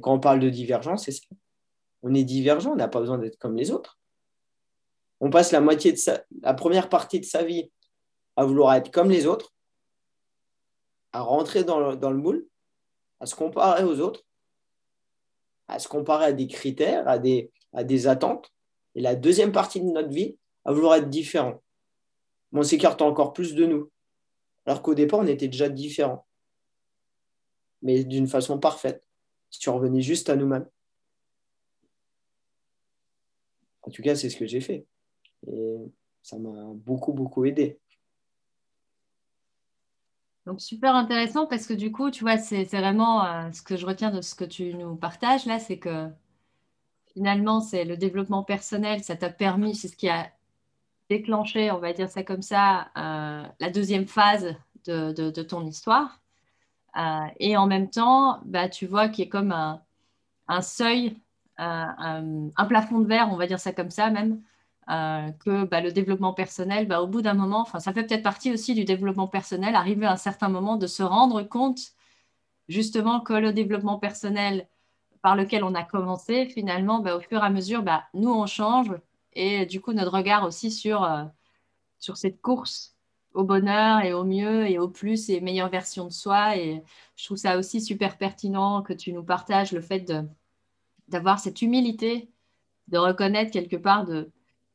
[0.00, 1.26] quand on parle de divergence, c'est ça.
[2.02, 3.98] On est divergent, on n'a pas besoin d'être comme les autres.
[5.20, 7.70] On passe la moitié de sa, la première partie de sa vie
[8.38, 9.52] à vouloir être comme les autres,
[11.12, 12.46] à rentrer dans le, moule,
[13.20, 14.22] à se comparer aux autres,
[15.66, 18.52] à se comparer à des critères, à des, à des attentes.
[18.94, 21.60] Et la deuxième partie de notre vie, à vouloir être différent
[22.52, 23.90] on s'écarte encore plus de nous.
[24.66, 26.26] Alors qu'au départ, on était déjà différents.
[27.82, 29.04] Mais d'une façon parfaite.
[29.50, 30.68] Si tu revenais juste à nous-mêmes.
[33.82, 34.86] En tout cas, c'est ce que j'ai fait.
[35.46, 35.76] Et
[36.22, 37.78] ça m'a beaucoup, beaucoup aidé.
[40.48, 43.84] Donc, super intéressant parce que du coup, tu vois, c'est vraiment euh, ce que je
[43.84, 46.08] retiens de ce que tu nous partages là, c'est que
[47.12, 50.30] finalement, c'est le développement personnel, ça t'a permis, c'est ce qui a
[51.10, 54.54] déclencher, on va dire ça comme ça, euh, la deuxième phase
[54.86, 56.18] de, ton histoire.
[56.96, 61.18] Euh, et en même temps, bah, tu vois qu'il y a comme un, seuil,
[61.58, 64.40] un, plafond de verre, on va dire ça comme ça même,
[64.90, 68.52] euh, que bah, le développement personnel, bah, au bout d'un moment, ça fait peut-être partie
[68.52, 71.80] aussi du développement personnel, arriver à un certain moment de se rendre compte
[72.68, 74.68] justement que le développement personnel
[75.22, 78.92] par lequel on a commencé, finalement, au fur et à mesure, nous, on change,
[79.34, 81.24] et du coup notre regard aussi sur, euh,
[81.98, 82.96] sur cette course
[83.34, 86.56] au bonheur et au mieux et au plus et meilleure version de soi.
[86.56, 86.82] Et
[87.16, 90.10] je trouve ça aussi super pertinent que tu nous partages le fait
[91.08, 92.30] d'avoir cette humilité,
[92.88, 94.30] de reconnaître quelque part de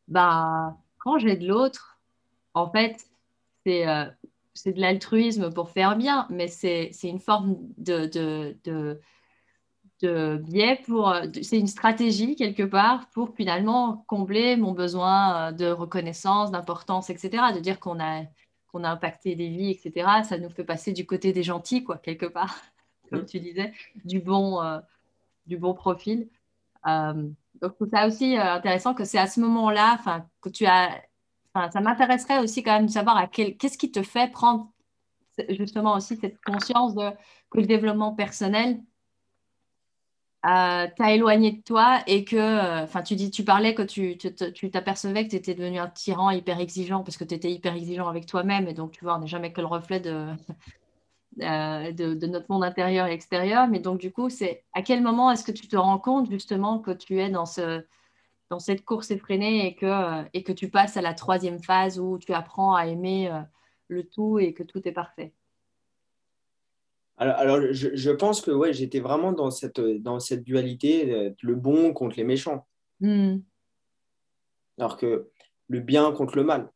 [0.07, 1.99] bah, quand j'ai de l'autre,
[2.53, 2.97] en fait,
[3.65, 4.05] c'est euh,
[4.65, 8.99] de l'altruisme pour faire bien, mais c'est une forme de, de, de
[10.03, 11.09] de biais pour.
[11.09, 17.09] Euh, c'est une stratégie quelque part pour finalement combler mon besoin euh, de reconnaissance, d'importance,
[17.09, 17.53] etc.
[17.55, 18.23] De dire qu'on a,
[18.67, 20.23] qu'on a impacté des vies, etc.
[20.23, 22.61] Ça nous fait passer du côté des gentils, quoi, quelque part,
[23.09, 24.79] comme tu disais, du bon, euh,
[25.47, 26.29] du bon profil.
[27.63, 29.97] Donc, je trouve ça aussi intéressant que c'est à ce moment-là
[30.41, 31.01] que tu as.
[31.55, 34.69] Ça m'intéresserait aussi quand même de savoir à quel, qu'est-ce qui te fait prendre
[35.49, 36.93] justement aussi cette conscience
[37.49, 38.81] que le développement personnel,
[40.45, 44.17] euh, t'as éloigné de toi et que, euh, enfin, tu dis, tu parlais que tu
[44.69, 48.09] t'apercevais que tu étais devenu un tyran hyper exigeant parce que tu étais hyper exigeant
[48.09, 50.27] avec toi-même et donc, tu vois, on n'est jamais que le reflet de,
[51.41, 53.67] euh, de, notre monde intérieur et extérieur.
[53.67, 56.79] Mais donc, du coup, c'est à quel moment est-ce que tu te rends compte justement
[56.79, 57.83] que tu es dans, ce,
[58.49, 62.17] dans cette course effrénée et que, et que tu passes à la troisième phase où
[62.17, 63.31] tu apprends à aimer
[63.87, 65.33] le tout et que tout est parfait?
[67.17, 71.93] Alors, je, pense que ouais, j'étais vraiment dans cette, dans cette dualité, euh, le bon
[71.93, 72.67] contre les méchants.
[72.99, 73.37] Hmm.
[74.79, 75.29] Alors que
[75.67, 76.71] le bien contre le mal.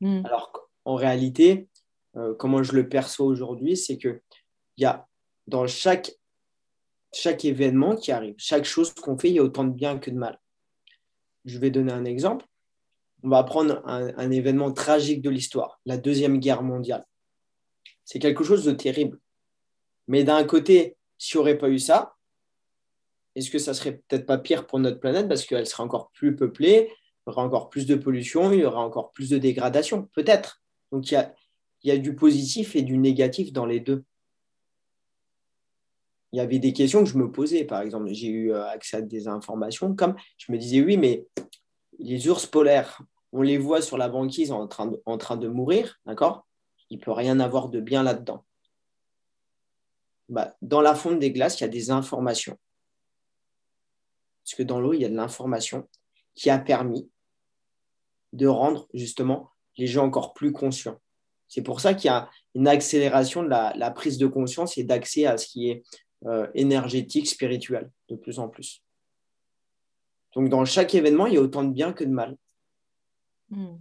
[0.00, 0.22] Hmm.
[0.24, 1.68] Alors qu'en réalité,
[2.16, 4.20] euh, comment je le perçois aujourd'hui, c'est qu'il
[4.78, 5.06] y a
[5.46, 6.12] dans chaque,
[7.42, 10.16] événement qui arrive, chaque chose qu'on fait, il y a autant de bien que de
[10.16, 10.40] mal.
[11.44, 12.44] Je vais donner un exemple.
[13.22, 17.06] On va prendre un, événement tragique de l'histoire, la Deuxième Guerre mondiale.
[18.04, 19.18] C'est quelque chose de terrible
[20.08, 22.14] mais d'un côté, s'il n'y aurait pas eu ça,
[23.34, 26.34] est-ce que ça serait peut-être pas pire pour notre planète parce qu'elle serait encore plus
[26.36, 30.08] peuplée, il y aurait encore plus de pollution, il y aurait encore plus de dégradation
[30.14, 30.62] Peut-être.
[30.92, 31.34] Donc il y a,
[31.86, 34.04] il y a du positif et du négatif dans les deux.
[36.32, 37.64] Il y avait des questions que je me posais.
[37.64, 41.28] Par exemple, j'ai eu euh, accès à des informations comme je me disais, oui, mais
[42.00, 46.48] les ours polaires, on les voit sur la banquise en train de, mourir, d'accord?
[46.90, 48.44] Il ne peut rien avoir de bien là-dedans.
[50.28, 52.58] Bah, dans la fonte des glaces, il y a des informations.
[54.42, 55.88] Parce que dans l'eau, il y a de l'information
[56.34, 57.08] qui a permis
[58.32, 61.00] de rendre justement les gens encore plus conscients.
[61.48, 65.26] C'est pour ça qu'il y a une accélération de la, prise de conscience et d'accès
[65.26, 65.82] à ce qui est
[66.26, 68.82] euh, énergétique, spirituel, de plus en plus.
[70.34, 72.36] Donc dans chaque événement, il y a autant de bien que de mal.
[73.50, 73.76] Hmm.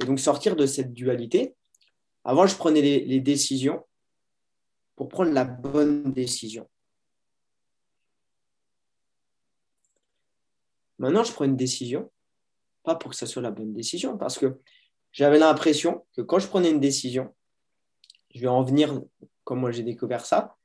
[0.00, 1.54] Et donc sortir de cette dualité,
[2.24, 3.84] avant je prenais les décisions
[4.96, 6.68] pour prendre la bonne décision.
[10.98, 12.10] Maintenant, je prends une décision,
[12.82, 14.58] pas pour que ça soit la bonne décision, parce que
[15.16, 17.34] j'avais l'impression que quand je prenais une décision,
[18.34, 19.00] je vais en venir
[19.44, 20.58] comment j'ai découvert ça,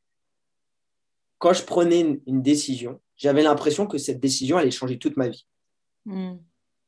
[1.38, 5.48] quand je prenais une, décision, j'avais l'impression que cette décision allait changer toute ma vie.
[6.06, 6.36] Hmm.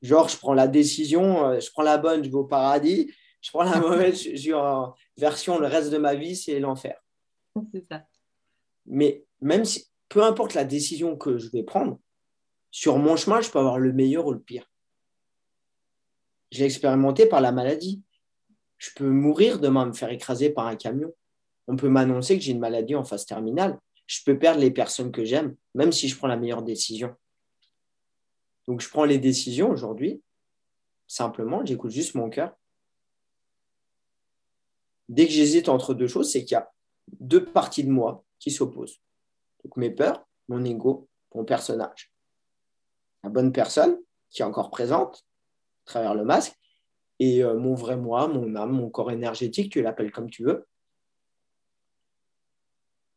[0.01, 3.49] Genre, je prends la décision, euh, je prends la bonne, je vais au paradis, je
[3.49, 7.01] prends la mauvaise, je suis en version, le reste de ma vie, c'est l'enfer.
[7.73, 8.05] C'est ça.
[8.85, 11.97] Mais même si, peu importe la décision que je vais prendre,
[12.71, 14.69] sur mon chemin, je peux avoir le meilleur ou le pire.
[16.53, 18.03] J'ai expérimenté par la maladie.
[18.77, 21.11] Je peux mourir demain, me faire écraser par un camion.
[21.67, 23.79] On peut m'annoncer que j'ai une maladie en phase terminale.
[24.05, 27.15] Je peux perdre les personnes que j'aime, même si je prends la meilleure décision.
[28.67, 30.21] Donc, je prends les décisions aujourd'hui.
[31.07, 32.55] Simplement, j'écoute juste mon cœur.
[35.09, 36.71] Dès que j'hésite entre deux choses, c'est qu'il y a
[37.19, 39.01] deux parties de moi qui s'opposent.
[39.63, 42.13] Donc mes peurs, mon ego, mon personnage.
[43.23, 43.97] La bonne personne
[44.29, 45.25] qui est encore présente
[45.85, 46.55] travers le masque
[47.19, 50.67] et euh, mon vrai moi, mon âme, mon corps énergétique, tu l'appelles comme tu veux.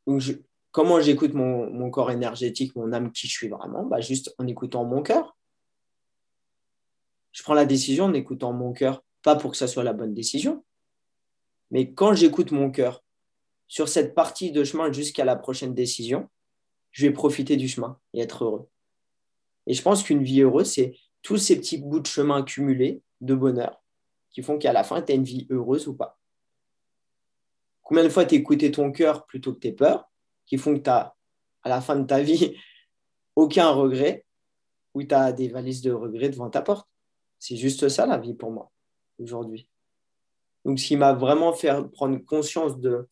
[0.07, 0.22] Donc
[0.70, 4.46] comment j'écoute mon, mon, corps énergétique, mon âme, qui je suis vraiment bah, Juste en
[4.46, 5.37] écoutant mon cœur.
[7.33, 10.14] Je prends la décision en écoutant mon cœur, pas pour que ça soit la bonne
[10.14, 10.64] décision,
[11.70, 13.02] mais quand j'écoute mon cœur,
[13.68, 16.29] sur cette partie de chemin jusqu'à la prochaine décision,
[16.92, 18.68] je vais profiter du chemin et être heureux.
[19.66, 20.96] Et je pense qu'une vie heureuse, c'est
[21.27, 23.83] tous ces petits bouts de chemin accumulés de bonheur
[24.31, 26.21] qui font qu'à la fin, tu as une vie heureuse ou pas.
[27.83, 30.09] Combien de fois tu écouté ton cœur plutôt que tes peurs
[30.47, 31.17] qui font que tu as,
[31.65, 32.57] à la fin de ta vie,
[33.35, 34.25] aucun regret
[34.95, 36.89] ou tu as des valises de regrets devant ta porte
[37.41, 38.71] C'est juste ça la vie pour moi
[39.19, 39.69] aujourd'hui.
[40.65, 43.09] Donc, ce qui m'a vraiment fait prendre conscience de,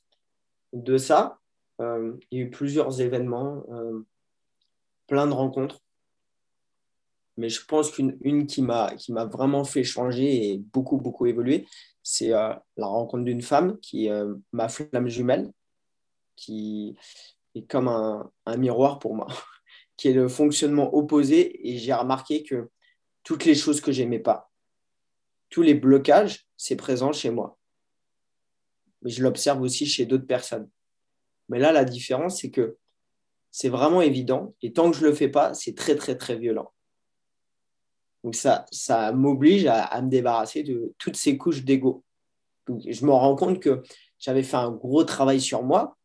[0.73, 1.41] de ça,
[1.81, 4.07] euh, il y a eu plusieurs événements, euh,
[5.09, 5.84] plein de rencontres.
[7.37, 8.95] Mais je pense qu'une qui m'a
[9.31, 11.67] vraiment fait changer et beaucoup, beaucoup évoluer,
[12.03, 15.51] c'est euh, la rencontre d'une femme qui est ma flamme jumelle,
[16.37, 16.97] qui
[17.55, 19.27] est comme un, un miroir pour moi,
[19.97, 21.69] qui est le fonctionnement opposé.
[21.69, 22.71] Et j'ai remarqué que
[23.25, 24.51] toutes les choses que j'aimais pas,
[25.51, 27.59] tous les blocages, c'est présent chez moi
[29.05, 30.69] mais je l'observe aussi chez d'autres personnes.
[31.49, 32.79] Mais là, la différence, c'est que
[33.51, 36.37] c'est vraiment évident, et tant que je ne le fais pas, c'est très, très, très
[36.37, 36.73] violent.
[38.25, 42.03] Donc ça, ça m'oblige à, me débarrasser de toutes ces couches d'ego.
[42.69, 43.83] Je me rends compte que
[44.19, 45.97] j'avais fait un gros travail sur moi.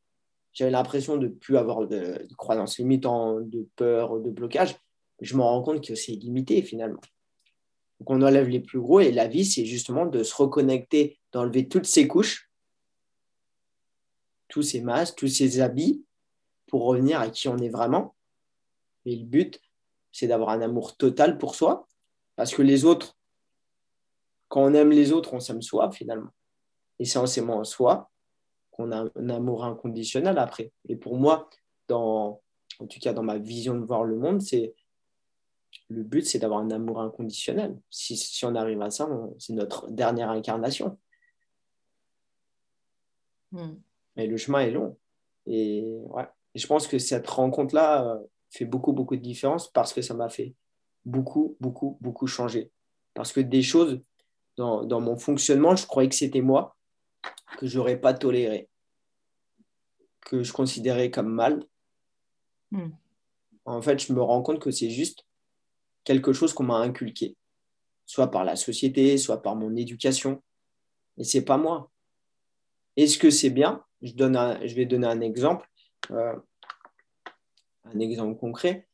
[0.54, 4.76] J'avais l'impression de plus avoir de, de croyances limitantes, de peur, de blocage.
[5.22, 7.02] Je me rends compte que c'est limité finalement.
[8.00, 11.68] Donc on enlève les plus gros et la vie, c'est justement de se reconnecter, d'enlever
[11.68, 12.50] toutes ces couches
[14.50, 16.04] tous ces masques, tous ces habits
[16.68, 18.16] pour revenir à qui on est vraiment.
[19.06, 19.62] Et le but,
[20.12, 21.88] c'est d'avoir un amour total pour soi,
[22.40, 23.18] parce que les autres,
[24.48, 26.32] quand on aime les autres, on s'aime soi finalement.
[26.98, 28.10] Et c'est en s'aimant soi
[28.72, 30.72] qu'on a un amour inconditionnel après.
[30.88, 31.50] Et pour moi,
[31.90, 32.42] dans,
[32.80, 34.74] en tout cas dans ma vision de voir le monde, c'est
[35.90, 37.78] le but, c'est d'avoir un amour inconditionnel.
[37.90, 40.98] Si, si on arrive à ça, c'est notre dernière incarnation.
[43.52, 43.76] Hmm.
[44.16, 44.98] Mais le chemin est long.
[45.46, 46.30] Et, ouais.
[46.56, 48.20] je pense que cette rencontre-là euh,
[48.50, 50.56] fait beaucoup, beaucoup de différence parce que ça m'a fait
[51.06, 52.72] beaucoup, beaucoup, beaucoup changer.
[53.14, 54.02] Parce que des choses
[54.58, 56.76] dans, dans mon fonctionnement, je croyais que c'était moi,
[57.58, 58.70] que je n'aurais pas toléré,
[60.22, 61.66] que je considérais comme mal.
[62.72, 62.90] Hmm.
[63.66, 65.26] En fait, je me rends compte que c'est juste
[66.04, 67.38] quelque chose qu'on m'a inculqué,
[68.06, 70.42] soit par la société, soit par mon éducation.
[71.18, 71.92] Et c'est pas moi.
[72.98, 73.86] Est-ce que c'est bien?
[74.02, 75.70] Je, donne je vais donner un exemple,
[76.12, 76.36] euh,
[77.86, 78.89] un exemple concret.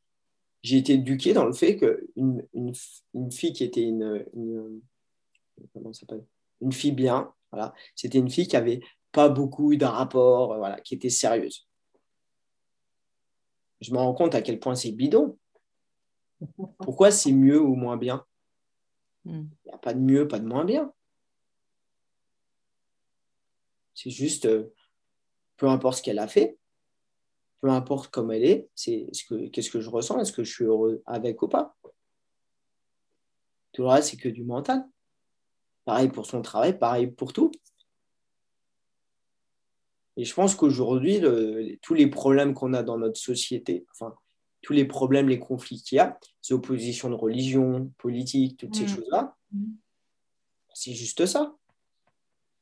[0.66, 2.74] J'ai été éduqué dans le fait qu'une une,
[3.14, 4.82] une, fille qui était une, une,
[6.60, 8.80] une fille bien, voilà, c'était une fille qui avait
[9.12, 11.68] pas beaucoup de rapports, voilà, qui était sérieuse.
[13.80, 15.38] Je me rends compte à quel point c'est bidon.
[16.80, 18.26] Pourquoi c'est mieux ou moins bien?
[19.24, 19.44] Hmm.
[19.66, 20.92] Il n'y a pas de mieux, pas de moins bien.
[23.94, 24.74] C'est juste, euh,
[25.58, 26.58] peu importe ce qu'elle a fait,
[27.66, 30.54] peu importe comme elle est, c'est ce que, qu'est-ce que je ressens, est-ce que je
[30.54, 31.76] suis heureux avec ou pas.
[33.72, 34.88] Tout le reste, c'est que du mental.
[35.84, 37.50] Pareil pour son travail, pareil pour tout.
[40.16, 41.22] Et je pense qu'aujourd'hui,
[41.82, 44.14] tous les problèmes qu'on a dans notre société, enfin,
[44.62, 48.84] tous les problèmes, les conflits qu'il y a, ces oppositions de religion, politique, toutes ces
[48.84, 48.90] mm.
[48.90, 49.74] choses-là, mm.
[50.76, 51.56] c'est juste ça.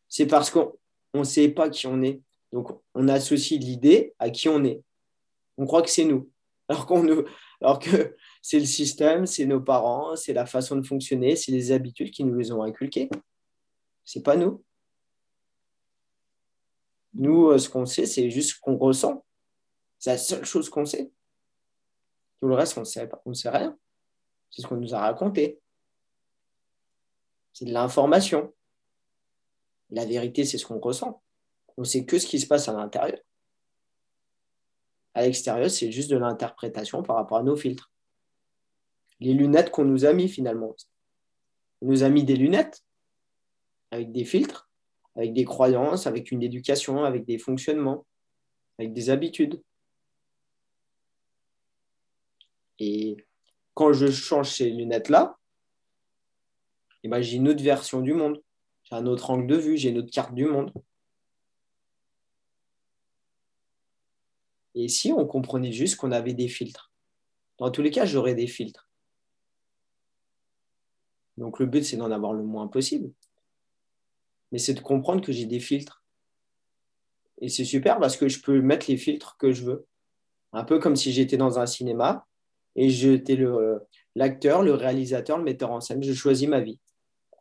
[0.08, 0.72] C'est parce qu'on
[1.14, 2.22] ne sait pas qui on est.
[2.54, 4.82] Donc, on associe l'idée à qui on est.
[5.58, 6.30] On croit que c'est nous.
[6.70, 6.88] Alors,
[7.62, 11.72] alors que c'est le système, c'est nos parents, c'est la façon de fonctionner, c'est les
[11.72, 13.10] habitudes qui nous les ont inculquées.
[14.06, 14.64] C'est pas nous.
[17.14, 19.24] Nous, euh, ce qu'on sait, c'est juste ce qu'on ressent.
[20.00, 21.12] C'est la seule chose qu'on sait.
[22.42, 23.78] Tout le reste, on ne sait, rien.
[24.50, 25.62] C'est ce qu'on nous a raconté.
[27.54, 28.54] C'est de l'information.
[29.92, 31.24] La vérité, c'est ce qu'on ressent.
[31.78, 33.20] On sait que ce qui se passe à l'intérieur.
[35.14, 37.92] À l'extérieur, c'est juste de l'interprétation par rapport à nos filtres.
[39.20, 40.76] Les lunettes qu'on nous a mis finalement.
[41.82, 42.84] On nous a mis des lunettes
[43.92, 44.70] avec des filtres
[45.16, 48.06] avec des croyances, avec une éducation, avec des fonctionnements,
[48.80, 49.62] avec des habitudes.
[52.80, 53.18] Et
[53.74, 55.38] quand je change ces lunettes-là,
[57.04, 58.42] eh ben, j'ai une autre version du monde.
[58.84, 60.74] J'ai un autre angle de vue, j'ai une autre carte du monde.
[64.76, 66.92] Et si on comprenait juste qu'on avait des filtres?
[67.58, 68.90] Dans tous les cas, j'aurais des filtres.
[71.38, 73.12] Donc le but, c'est d'en avoir le moins possible
[74.54, 76.04] mais c'est de comprendre que j'ai des filtres.
[77.42, 79.88] Et c'est super parce que je peux mettre les filtres que je veux.
[80.54, 82.28] Un peu comme si j'étais dans un cinéma
[82.76, 83.36] et j'étais
[84.16, 86.04] l'acteur, le, réalisateur, le metteur en scène.
[86.04, 86.80] Je choisis ma vie.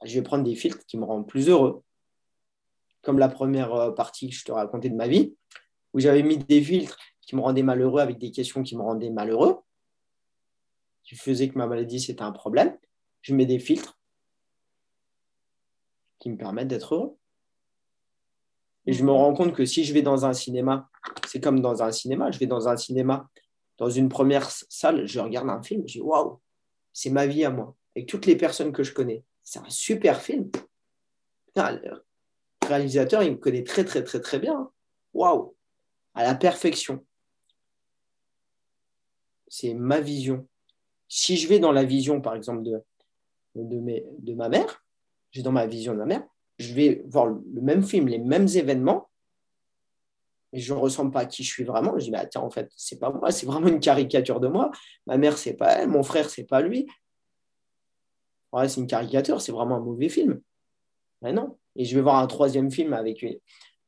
[0.04, 1.82] Je vais prendre des filtres qui me rendent plus heureux.
[3.02, 5.34] Comme la première euh, partie que je te racontais de ma vie,
[5.92, 9.10] où j'avais mis des filtres qui me rendaient malheureux avec des questions qui me rendaient
[9.10, 9.60] malheureux,
[11.04, 12.76] qui faisaient que ma maladie, c'était un problème.
[13.22, 13.98] Je mets des filtres
[16.18, 17.16] qui me permettent d'être heureux.
[18.86, 20.90] Et je me rends compte que si je vais dans un cinéma,
[21.26, 23.28] c'est comme dans un cinéma, je vais dans un cinéma,
[23.78, 26.40] dans une première salle, je regarde un film, je dis waouh,
[26.92, 29.24] c'est ma vie à moi, avec toutes les personnes que je connais.
[29.42, 30.50] C'est un super film.
[31.56, 32.04] le
[32.66, 34.70] réalisateur, il me connaît très, très, très, très bien.
[35.14, 35.54] Waouh,
[36.14, 37.04] à la perfection.
[39.54, 40.48] C'est ma vision.
[41.08, 44.82] Si je vais dans la vision, par exemple, de, ma mère,
[45.30, 46.26] j'ai dans ma vision de ma mère,
[46.58, 49.10] je vais voir le même film, les mêmes événements,
[50.54, 51.98] et je ne ressemble pas à qui je suis vraiment.
[51.98, 54.70] Je dis, bah, tiens, en fait, c'est pas moi, c'est vraiment une caricature de moi.
[55.06, 56.88] Ma mère, c'est pas elle, mon frère, c'est pas lui.
[58.54, 60.40] Ouais, c'est une caricature, c'est vraiment un mauvais film.
[61.20, 61.58] Mais non.
[61.76, 63.22] Et je vais voir un troisième film avec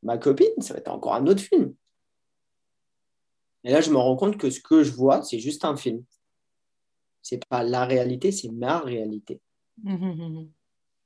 [0.02, 1.74] ma copine, ça va être encore un autre film.
[3.64, 6.04] Et là, je me rends compte que ce que je vois, c'est juste un film.
[7.22, 9.40] Ce n'est pas la réalité, c'est ma réalité.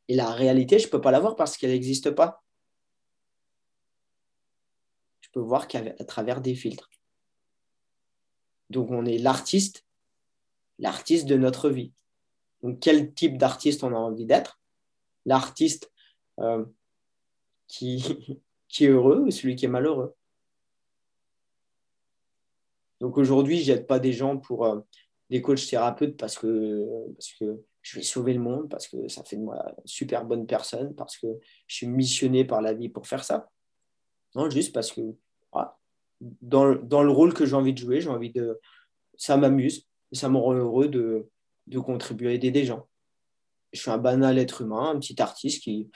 [0.08, 2.42] Et la réalité, je peux pas la voir parce qu'elle n'existe pas.
[5.20, 6.90] Je peux voir qu'à travers des filtres.
[8.70, 9.86] Donc on est l'artiste,
[10.78, 11.92] l'artiste de notre vie.
[12.62, 14.60] Donc quel type d'artiste on a envie d'être?
[15.26, 15.92] L'artiste
[16.40, 16.64] euh,
[17.68, 18.42] qui
[18.80, 20.14] est heureux ou celui qui est malheureux?
[23.00, 24.80] Donc aujourd'hui, je n'aide pas des gens pour euh,
[25.30, 29.22] des coachs thérapeutes parce que, parce que je vais sauver le monde parce que ça
[29.24, 31.26] fait de moi une super bonne personne, parce que
[31.66, 33.48] je suis missionné par la vie pour faire ça.
[34.34, 35.00] Non, juste parce que
[36.20, 38.58] dans, dans, le rôle que j'ai envie de jouer, j'ai envie de.
[39.16, 41.28] Ça m'amuse, ça me rend heureux de,
[41.66, 42.88] de contribuer à aider des gens.
[43.72, 45.90] Je suis un banal être humain, un petit artiste qui,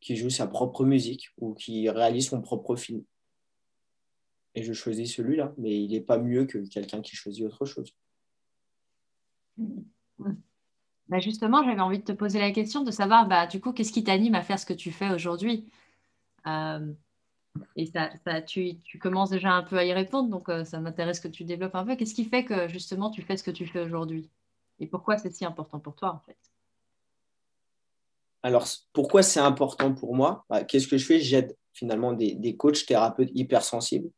[0.00, 3.02] qui joue sa propre musique ou qui réalise son propre film.
[4.54, 7.94] Et je choisis celui-là, mais il n'est pas mieux que quelqu'un qui choisit autre chose.
[11.08, 13.92] Bah justement, j'avais envie de te poser la question de savoir, bah, du coup, qu'est-ce
[13.92, 15.68] qui t'anime à faire ce que tu fais aujourd'hui?
[16.46, 16.92] Euh,
[17.76, 21.28] Et ça, tu, commences déjà un peu à y répondre, donc euh, ça m'intéresse que
[21.28, 21.96] tu développes un peu.
[21.96, 24.30] Qu'est-ce qui fait que justement tu fais ce que tu fais aujourd'hui?
[24.78, 26.38] Et pourquoi c'est si important pour toi, en fait?
[28.42, 30.44] Alors, pourquoi c'est important pour moi?
[30.48, 31.20] Bah, Qu'est-ce que je fais?
[31.20, 34.10] J'aide finalement des, des coachs thérapeutes hypersensibles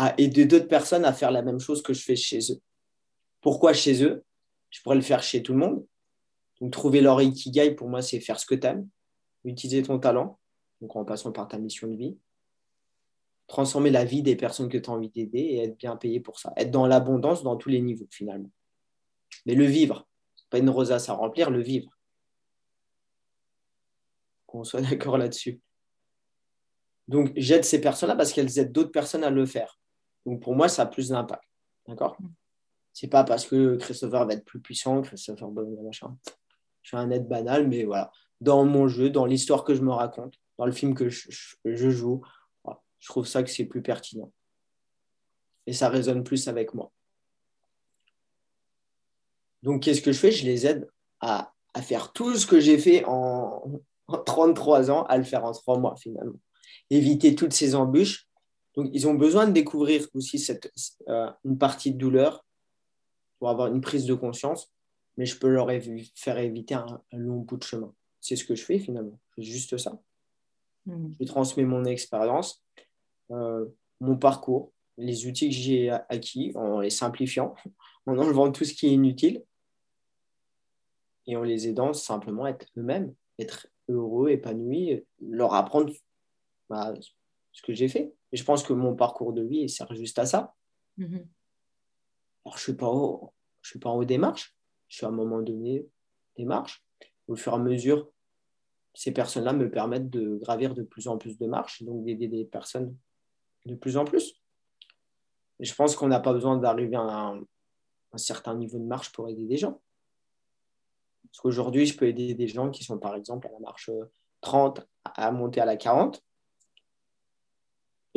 [0.00, 2.60] à aider d'autres personnes à faire la même chose que je fais chez eux.
[3.40, 4.24] Pourquoi chez eux?
[4.70, 5.84] Je pourrais le faire chez tout le monde.
[6.60, 8.88] Donc, trouver leur ikigai, pour moi, c'est faire ce que tu aimes,
[9.44, 10.38] utiliser ton talent,
[10.80, 12.16] donc en passant par ta mission de vie,
[13.48, 16.38] transformer la vie des personnes que tu as envie d'aider et être bien payé pour
[16.38, 16.52] ça.
[16.56, 18.52] Être dans l'abondance dans tous les niveaux, finalement.
[19.46, 20.06] Mais le vivre,
[20.48, 21.90] pas une rosace à remplir, le vivre.
[24.46, 25.60] Qu'on soit d'accord là-dessus.
[27.08, 29.76] Donc, j'aide ces personnes-là parce qu'elles aident d'autres personnes à le faire.
[30.28, 31.42] Donc pour moi, ça a plus d'impact.
[31.86, 32.16] D'accord?
[32.20, 32.28] Mm.
[32.92, 35.48] C'est pas parce que Christopher va être plus puissant, Christopher
[35.82, 36.18] machin.
[36.82, 38.10] Je suis un aide banal, mais voilà.
[38.42, 41.30] Dans mon jeu, dans l'histoire que je me raconte, dans le film que je,
[41.64, 42.22] joue,
[42.98, 44.30] je trouve ça que c'est plus pertinent.
[45.66, 46.92] Et ça résonne plus avec moi.
[49.62, 50.30] Donc, qu'est-ce que je fais?
[50.30, 50.88] Je les aide
[51.20, 55.52] à, faire tout ce que j'ai fait en, en 33 ans, à le faire en
[55.52, 56.38] 3 mois finalement.
[56.90, 58.27] Éviter toutes ces embûches
[58.78, 60.72] donc, ils ont besoin de découvrir aussi cette,
[61.08, 62.46] euh, une partie de douleur
[63.40, 64.72] pour avoir une prise de conscience,
[65.16, 65.68] mais je peux leur
[66.14, 67.92] faire éviter un, long bout de chemin.
[68.20, 69.18] C'est ce que je fais finalement.
[69.34, 70.00] C'est juste ça.
[70.86, 71.08] Hmm.
[71.18, 72.64] Je transmets mon expérience,
[73.32, 73.66] euh,
[73.98, 77.56] mon parcours, les outils que j'ai acquis en les simplifiant,
[78.06, 79.42] en enlevant tout ce qui est inutile
[81.26, 85.92] et en les aidant simplement à être eux-mêmes, être heureux, épanouis, leur apprendre
[86.68, 86.94] bah,
[87.50, 88.14] ce que j'ai fait.
[88.32, 90.54] Et je pense que mon parcours de vie sert juste à ça.
[90.96, 91.26] Mhm.
[92.44, 92.92] Alors, je ne suis, pas
[93.62, 94.56] je suis pas en haut des marches.
[94.88, 95.86] Je suis à un moment donné
[96.36, 96.84] des marches.
[97.26, 98.10] Au fur et à mesure,
[98.94, 102.44] ces personnes-là me permettent de gravir de plus en plus de marches, donc d'aider des
[102.44, 102.96] personnes
[103.66, 104.34] de plus en plus.
[105.60, 107.40] Et je pense qu'on n'a pas besoin d'arriver à un,
[108.12, 109.80] un, certain niveau de marche pour aider des gens.
[111.24, 113.90] Parce qu'aujourd'hui, je peux aider des gens qui sont par exemple à la marche
[114.40, 116.22] 30 à monter à la 40.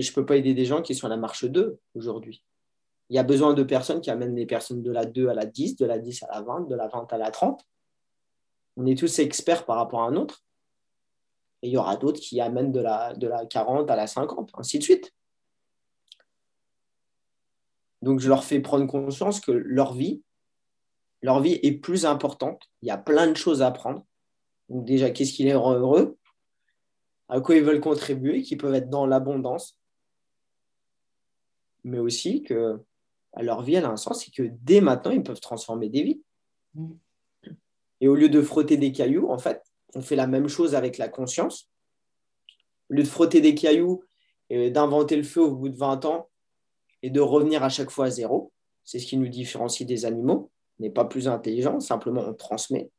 [0.02, 2.43] Et je ne peux pas aider des gens qui sont à la marche 2 aujourd'hui.
[3.10, 5.45] Il y a besoin de personnes qui amènent les personnes de la 2 à la
[5.45, 7.64] 10, de la 10 à la 20, de la 20 à la 30.
[8.78, 10.43] On est tous experts par rapport à un autre.
[11.62, 14.49] Et il y aura d'autres qui amènent de la, de la 40 à la 50,
[14.56, 15.14] ainsi de suite.
[18.02, 20.24] Donc, je leur fais prendre conscience que leur vie,
[21.22, 22.72] leur vie est plus importante.
[22.82, 24.04] Il y a plein de choses à apprendre.
[24.68, 26.18] Donc, déjà, qu'est-ce qui les rend heureux?
[27.30, 29.78] À quoi ils veulent contribuer, qui peuvent être dans l'abondance,
[31.84, 32.80] mais aussi que
[33.40, 36.22] leur vie, elle a un sens et que dès maintenant, ils peuvent transformer des vies.
[38.00, 39.62] Et au lieu de frotter des cailloux, en fait,
[39.94, 41.70] on fait la même chose avec la conscience.
[42.90, 44.04] Au lieu de frotter des cailloux,
[44.52, 46.30] et d'inventer le feu au bout de 20 ans
[47.04, 48.52] et de revenir à chaque fois à zéro,
[48.84, 50.52] c'est ce qui nous différencie des animaux.
[50.78, 52.92] On n'est pas plus intelligent, simplement on transmet.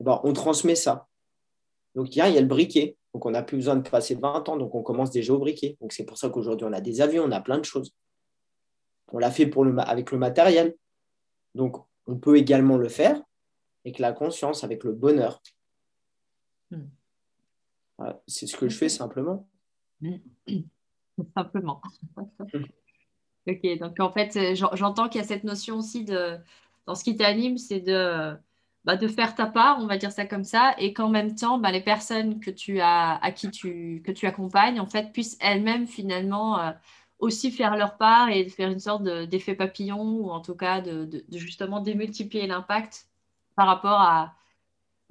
[0.00, 1.06] Ben, on transmet ça.
[1.94, 2.96] Donc, il y a le briquet.
[3.14, 5.76] Donc, on n'a plus besoin de passer 20 ans, donc on commence déjà au briquet.
[5.80, 7.92] Donc, c'est pour ça qu'aujourd'hui, on a des avions, on a plein de choses.
[9.12, 10.76] On l'a fait pour le, avec le matériel.
[11.54, 13.20] Donc, on peut également le faire
[13.84, 15.42] avec la conscience, avec le bonheur.
[16.70, 16.86] Hmm.
[18.28, 19.48] c'est ce que je fais simplement.
[21.36, 21.82] Simplement.
[23.46, 26.38] ok, donc en fait, j'entends qu'il y a cette notion aussi de,
[26.86, 28.34] dans ce qui t'anime, c'est de
[28.84, 31.58] bah, de faire ta part, on va dire ça comme ça, et qu'en même temps,
[31.58, 35.36] bah, les personnes que tu as, à qui tu, que tu accompagnes, en fait, puissent
[35.40, 36.72] elles-mêmes finalement euh,
[37.18, 41.24] aussi faire leur part et faire une sorte d'effet papillon, ou en tout cas de,
[41.32, 43.08] justement démultiplier l'impact
[43.56, 44.34] par rapport à...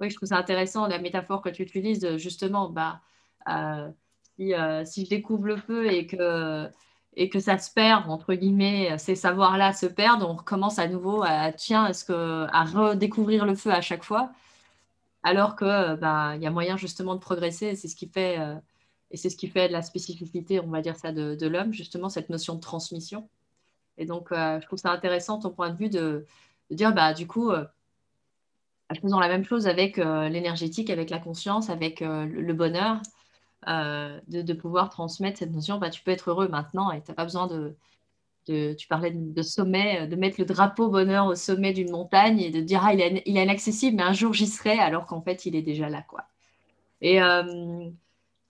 [0.00, 3.00] Oui, je trouve ça intéressant, la métaphore que tu utilises, justement, bah,
[3.48, 3.90] euh,
[4.36, 6.68] si, euh, si, je découvre le feu et que
[7.14, 11.22] et que ça se perd, entre guillemets, ces savoirs-là se perdent, on recommence à nouveau
[11.22, 14.30] à, tiens, est-ce que, à redécouvrir le feu à chaque fois,
[15.22, 18.56] alors que ben, il y a moyen justement de progresser, c'est ce qui fait, euh,
[19.10, 22.30] et c'est ce qui fait la spécificité, on va dire ça, de, l'homme, justement, cette
[22.30, 23.28] notion de transmission.
[23.98, 26.26] Et donc, euh, je trouve ça intéressant, ton point de vue, de,
[26.70, 27.64] dire, bah, du coup, euh,
[29.02, 33.00] faisons la même chose avec l'énergétique, avec la conscience, avec le bonheur.
[33.68, 37.14] Euh, de, pouvoir transmettre cette notion, bah, tu peux être heureux maintenant et tu n'as
[37.14, 37.76] pas besoin de,
[38.46, 42.60] tu parlais de, sommet, de mettre le drapeau bonheur au sommet d'une montagne et de
[42.62, 45.62] dire ah il est, inaccessible, mais un jour j'y serai, alors qu'en fait il est
[45.62, 46.24] déjà là quoi.
[47.02, 47.18] Et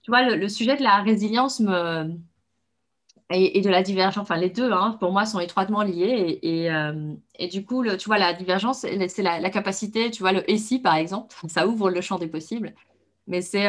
[0.01, 2.15] tu vois le, sujet de la résilience me
[3.29, 6.39] et, de la divergence, enfin les deux, hein, pour moi, sont étroitement liés.
[6.41, 6.69] Et,
[7.39, 10.95] et, du coup, tu vois, la divergence, c'est la, capacité, tu vois, le SI, par
[10.95, 12.73] exemple, ça ouvre le champ des possibles,
[13.27, 13.67] mais c'est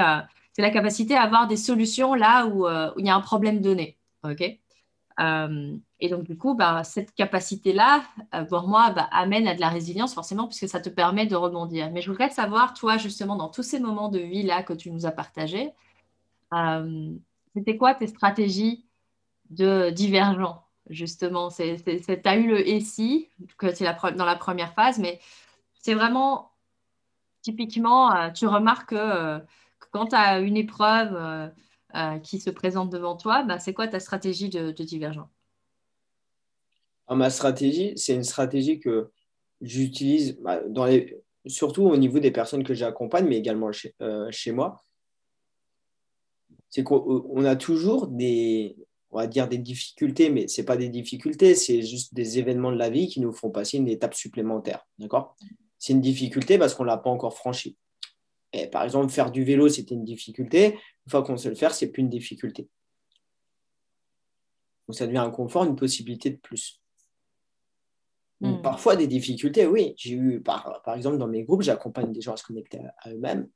[0.52, 3.60] c'est la capacité à avoir des solutions là où, où il y a un problème
[3.60, 3.98] donné.
[4.24, 4.42] OK?
[5.20, 8.02] Euh, et donc, du coup, bah, cette capacité-là,
[8.34, 11.36] euh, pour moi, bah, amène à de la résilience, forcément, puisque ça te permet de
[11.36, 11.90] rebondir.
[11.90, 15.06] Mais je voudrais savoir, toi, justement, dans tous ces moments de vie-là que tu nous
[15.06, 15.70] as partagés,
[16.54, 17.10] euh,
[17.54, 18.86] c'était quoi tes stratégies
[19.50, 21.48] de divergent, justement?
[21.50, 21.62] Tu
[22.24, 23.28] as eu le SI,
[23.58, 23.84] que c'est
[24.16, 25.20] dans la première phase, mais
[25.74, 26.52] c'est vraiment,
[27.42, 29.40] typiquement, tu remarques que,
[29.92, 31.50] quand tu as une épreuve
[31.94, 35.28] euh, qui se présente devant toi, bah, c'est quoi ta stratégie de, divergent?
[37.06, 39.10] Ah, Ma stratégie, c'est une stratégie que
[39.60, 40.60] j'utilise bah,
[41.46, 44.82] surtout au niveau des personnes que j'accompagne, mais également chez, euh, moi.
[46.70, 48.76] C'est qu'on a toujours des,
[49.10, 52.72] on va dire des difficultés, mais ce n'est pas des difficultés, c'est juste des événements
[52.72, 54.86] de la vie qui nous font passer une étape supplémentaire.
[54.98, 55.36] D'accord?
[55.78, 57.76] C'est une difficulté parce qu'on ne l'a pas encore franchie.
[58.52, 60.74] Et par exemple, faire du vélo, c'était une difficulté.
[60.74, 62.68] Une fois qu'on sait le faire, c'est plus une difficulté.
[64.86, 66.82] Donc ça devient un confort, une possibilité de plus.
[68.40, 68.60] Hmm.
[68.60, 69.94] Parfois, des difficultés, oui.
[69.96, 73.48] J'ai eu, par, exemple, dans mes groupes, j'accompagne des gens à se connecter à, eux-mêmes.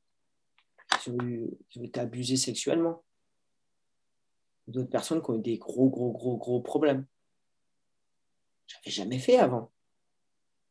[1.07, 3.05] Ils ont, été abusés sexuellement.
[4.69, 7.05] D'autres personnes qui ont eu des gros, gros, gros, gros problèmes.
[8.67, 9.73] Je n'avais jamais fait avant.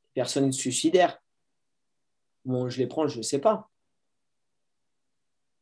[0.03, 1.21] Des personnes suicidaires.
[2.45, 3.69] Bon, je les prends, je ne sais pas.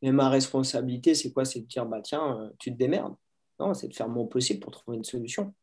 [0.04, 1.46] Mais ma responsabilité, c'est quoi?
[1.46, 3.16] C'est de dire, bah, tiens, euh, tu te démerdes.
[3.58, 5.54] Non, c'est de faire mon possible pour trouver une solution.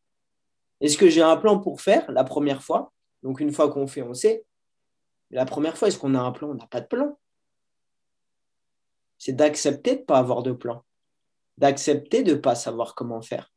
[0.79, 4.01] Est-ce que j'ai un plan pour faire la première fois Donc, une fois qu'on fait,
[4.01, 4.43] on sait.
[5.29, 6.49] la première fois, est-ce qu'on a un plan?
[6.49, 7.19] On n'a pas de plan.
[9.19, 10.83] C'est d'accepter de ne pas avoir de plan.
[11.59, 13.53] D'accepter de ne pas savoir comment faire.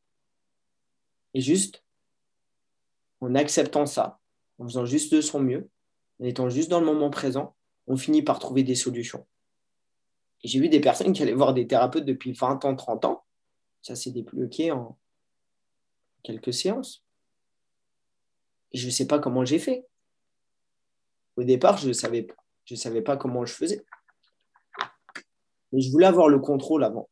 [1.33, 1.83] Et juste,
[3.23, 4.21] en acceptant ça,
[4.59, 5.71] en faisant juste de son mieux,
[6.21, 7.57] en étant juste dans le moment présent,
[7.87, 9.27] on finit par trouver des solutions
[10.45, 13.25] j'ai vu des personnes qui allaient voir des thérapeutes depuis 20 ans, 30 ans.
[13.81, 14.99] Ça s'est débloqué en
[16.23, 17.05] quelques séances.
[18.73, 19.87] Et je ne sais pas comment j'ai fait.
[21.37, 22.23] Au départ, je ne savais
[23.03, 23.17] pas.
[23.17, 23.85] Comment je faisais.
[25.73, 27.09] Mais je voulais avoir le contrôle avant.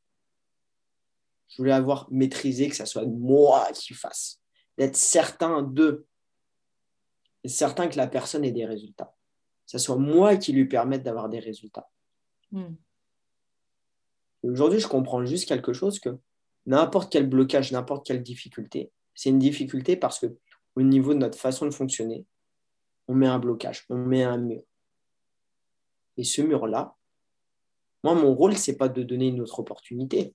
[1.48, 4.40] Je voulais avoir maîtrisé, que ce soit moi qui fasse.
[4.78, 6.06] D'être certain de.
[7.44, 9.14] certain que la personne ait des résultats.
[9.66, 11.90] Que ce soit moi qui lui permette d'avoir des résultats.
[14.42, 16.18] Aujourd'hui, je comprends juste quelque chose que
[16.66, 20.26] n'importe quel blocage, n'importe quelle difficulté, c'est une difficulté parce que
[20.74, 22.24] au niveau de notre façon de fonctionner,
[23.08, 24.62] on met un blocage, on met un mur.
[26.16, 26.96] Et ce mur-là,
[28.04, 30.34] moi, mon rôle, ce n'est pas de donner une autre opportunité,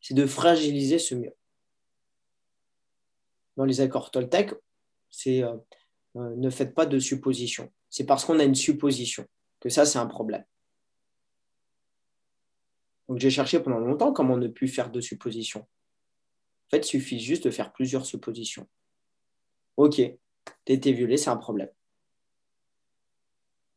[0.00, 1.32] c'est de fragiliser ce mur.
[3.56, 4.54] Dans les accords Toltec,
[5.10, 5.56] c'est euh,
[6.16, 7.72] euh, ne faites pas de suppositions.
[7.90, 9.26] C'est parce qu'on a une supposition
[9.60, 10.44] que ça, c'est un problème.
[13.08, 15.60] Donc j'ai cherché pendant longtemps comment ne plus faire de suppositions.
[15.60, 18.68] En fait, il suffit juste de faire plusieurs suppositions.
[19.76, 20.12] Ok, tu
[20.68, 21.70] as été violé, c'est un problème.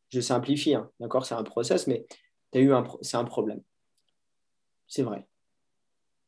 [0.09, 2.05] Je simplifie, hein, d'accord, c'est un process, mais
[2.53, 3.61] as eu un, c'est un problème.
[4.87, 5.27] C'est vrai.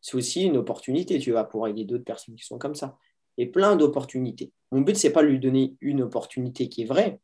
[0.02, 2.98] C'est aussi une opportunité, tu vas pouvoir aider d'autres personnes qui sont comme ça.
[3.38, 4.52] Et plein d'opportunités.
[4.72, 7.20] Mon but, ce n'est pas de lui donner une opportunité qui est vraie,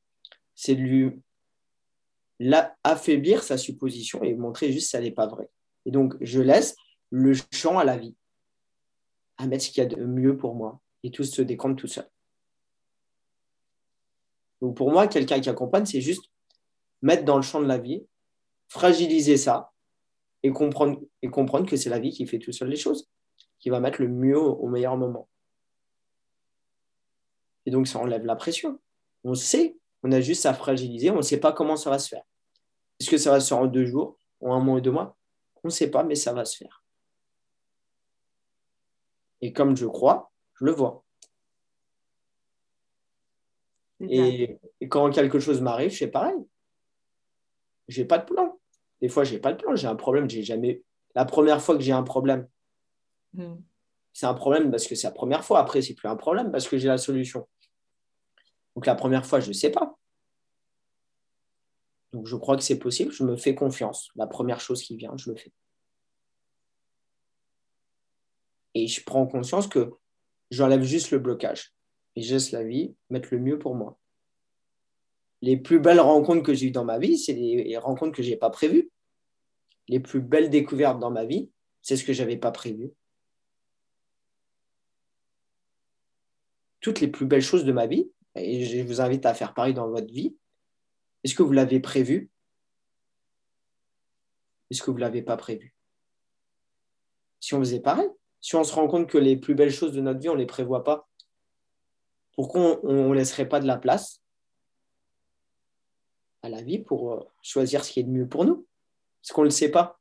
[0.56, 1.22] c'est de lui
[2.84, 5.50] affaiblir sa supposition et montrer juste que ça n'est pas vrai.
[5.86, 6.76] Et donc, je laisse
[7.10, 8.16] le champ à la vie,
[9.38, 10.80] à mettre ce qu'il y a de mieux pour moi.
[11.04, 12.10] Et tout se décompte tout seul.
[14.62, 16.32] Donc, pour moi, quelqu'un qui accompagne, c'est juste
[17.02, 18.06] mettre dans le champ de la vie,
[18.70, 19.72] fragiliser ça
[20.42, 23.10] et comprendre, et comprendre que c'est la vie qui fait tout seul les choses,
[23.60, 25.28] qui va mettre le mieux au meilleur moment.
[27.66, 28.80] Et donc, ça enlève la pression.
[29.26, 32.08] On sait, on a juste à fragiliser, on ne sait pas comment ça va se
[32.08, 32.24] faire.
[33.00, 35.18] Est-ce que ça va se faire en deux jours, ou un mois ou deux mois?
[35.64, 36.84] On ne sait pas, mais ça va se faire.
[39.42, 41.04] Et comme je crois, je le vois.
[44.02, 44.60] Et,
[44.90, 46.38] quand quelque chose m'arrive, c'est pareil.
[47.88, 48.60] Je n'ai pas de plan.
[49.02, 49.76] Des fois, je n'ai pas de plan.
[49.76, 50.30] J'ai un problème.
[50.30, 50.84] J'ai jamais.
[51.16, 52.48] La première fois que j'ai un problème,
[53.34, 53.56] hmm.
[54.14, 55.60] c'est un problème parce que c'est la première fois.
[55.60, 57.48] Après, c'est plus un problème parce que j'ai la solution.
[58.76, 59.98] Donc la première fois, je ne sais pas.
[62.14, 64.10] Donc je crois que c'est possible, je me fais confiance.
[64.16, 65.52] La première chose qui vient, je le fais.
[68.76, 69.92] Et je prends conscience que
[70.52, 71.74] j'enlève juste le blocage
[72.16, 73.98] et je laisse la vie mettre le mieux pour moi.
[75.42, 78.30] Les plus belles rencontres que j'ai eues dans ma vie, c'est les rencontres que je
[78.30, 78.90] n'ai pas prévues.
[79.90, 81.50] Les plus belles découvertes dans ma vie,
[81.82, 82.92] c'est ce que je n'avais pas prévu.
[86.80, 89.74] Toutes les plus belles choses de ma vie, et je vous invite à faire pareil
[89.74, 90.36] dans votre vie,
[91.24, 92.30] est-ce que vous l'avez prévu?
[94.70, 95.74] Est-ce que vous ne l'avez pas prévu?
[97.40, 98.10] Si on faisait pareil,
[98.42, 100.40] si on se rend compte que les plus belles choses de notre vie, on ne
[100.40, 101.08] les prévoit pas,
[102.34, 104.22] pourquoi on ne laisserait pas de la place
[106.42, 108.68] à la vie pour euh, choisir ce qui est de mieux pour nous?
[109.22, 110.00] Parce qu'on ne le sait pas.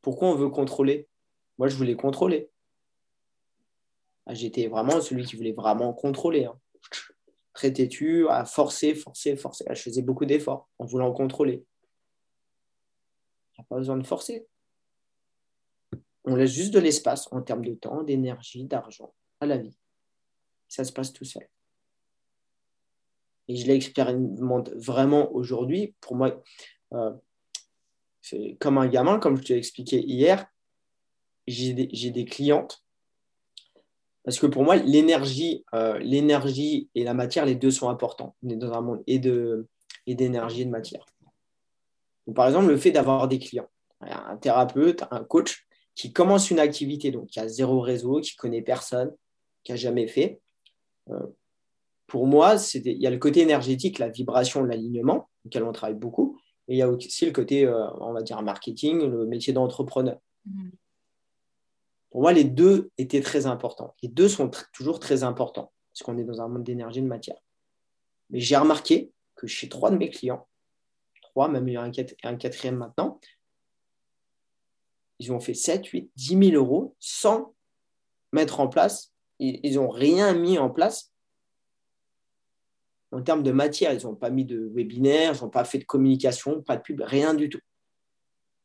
[0.00, 1.08] Pourquoi on veut contrôler?
[1.58, 2.50] Moi, je voulais contrôler.
[4.26, 6.46] Ah, j'étais vraiment celui qui voulait vraiment contrôler.
[6.46, 6.58] Hein.
[7.52, 9.64] Très têtu, à forcer, forcer, forcer.
[9.68, 11.64] Je faisais beaucoup d'efforts en voulant contrôler.
[13.52, 14.46] Il n'y a pas besoin de forcer.
[16.24, 19.76] On laisse juste de l'espace en termes de temps, d'énergie, d'argent à la vie.
[20.68, 21.46] Ça se passe tout seul.
[23.48, 25.94] Et je l'expérimente vraiment aujourd'hui.
[26.00, 26.42] Pour moi,
[26.92, 27.12] euh,
[28.20, 30.46] c'est comme un gamin, comme je te l'ai expliqué hier,
[31.46, 32.81] j'ai des, clientes.
[34.24, 38.36] Parce que pour moi, l'énergie, euh, l'énergie et la matière, les deux sont importants.
[38.42, 39.66] On est dans un monde et, de,
[40.06, 41.04] et d'énergie et de matière.
[42.34, 43.68] par exemple, le fait d'avoir des clients,
[44.00, 48.62] un thérapeute, un coach, qui commence une activité, donc qui a zéro réseau, qui connaît
[48.62, 49.12] personne,
[49.64, 50.40] qui a jamais fait,
[51.10, 51.26] euh,
[52.06, 56.38] pour moi, il y a le côté énergétique, la vibration, l'alignement, auquel on travaille beaucoup,
[56.68, 60.18] et il y a aussi le côté, euh, on va dire, marketing, le métier d'entrepreneur.
[60.48, 60.70] Mm-hmm.
[62.12, 63.96] Pour moi, les deux étaient très importants.
[64.02, 67.08] Les deux sont toujours très importants, parce qu'on est dans un monde d'énergie et de
[67.08, 67.38] matière.
[68.30, 70.46] Mais j'ai remarqué que chez trois de mes clients,
[71.22, 73.18] trois, même il y a un quatrième maintenant,
[75.18, 77.54] ils ont fait 7, 8, 10 000 euros sans
[78.32, 81.12] mettre en place, ils n'ont rien mis en place
[83.10, 83.92] en termes de matière.
[83.92, 87.00] Ils n'ont pas mis de webinaire, ils n'ont pas fait de communication, pas de pub,
[87.00, 87.60] rien du tout.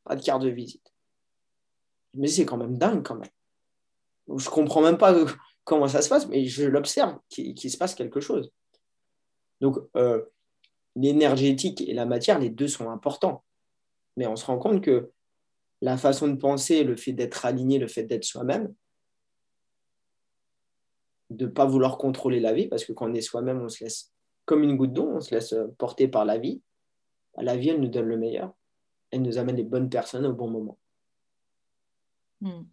[0.03, 0.93] Pas de carte de visite.
[2.13, 3.29] Mais c'est quand même dingue quand même.
[4.36, 5.13] Je comprends même pas
[5.63, 8.51] comment ça se passe, mais je l'observe, qu'il se passe quelque chose.
[9.61, 10.23] Donc, euh,
[10.95, 13.43] l'énergétique et la matière, les deux sont importants.
[14.15, 15.11] Mais on se rend compte que
[15.82, 18.73] la façon de penser, le fait d'être aligné, le fait d'être soi-même,
[21.30, 23.84] de ne pas vouloir contrôler la vie, parce que quand on est soi-même, on se
[23.84, 24.13] laisse
[24.45, 26.61] comme une goutte d'eau, on se laisse porter par la vie.
[27.36, 28.53] La vie, elle nous donne le meilleur.
[29.11, 30.80] Elle nous amène les bonnes personnes au bon moment.
[32.41, 32.63] Hmm.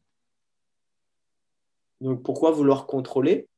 [2.01, 3.49] Donc pourquoi vouloir contrôler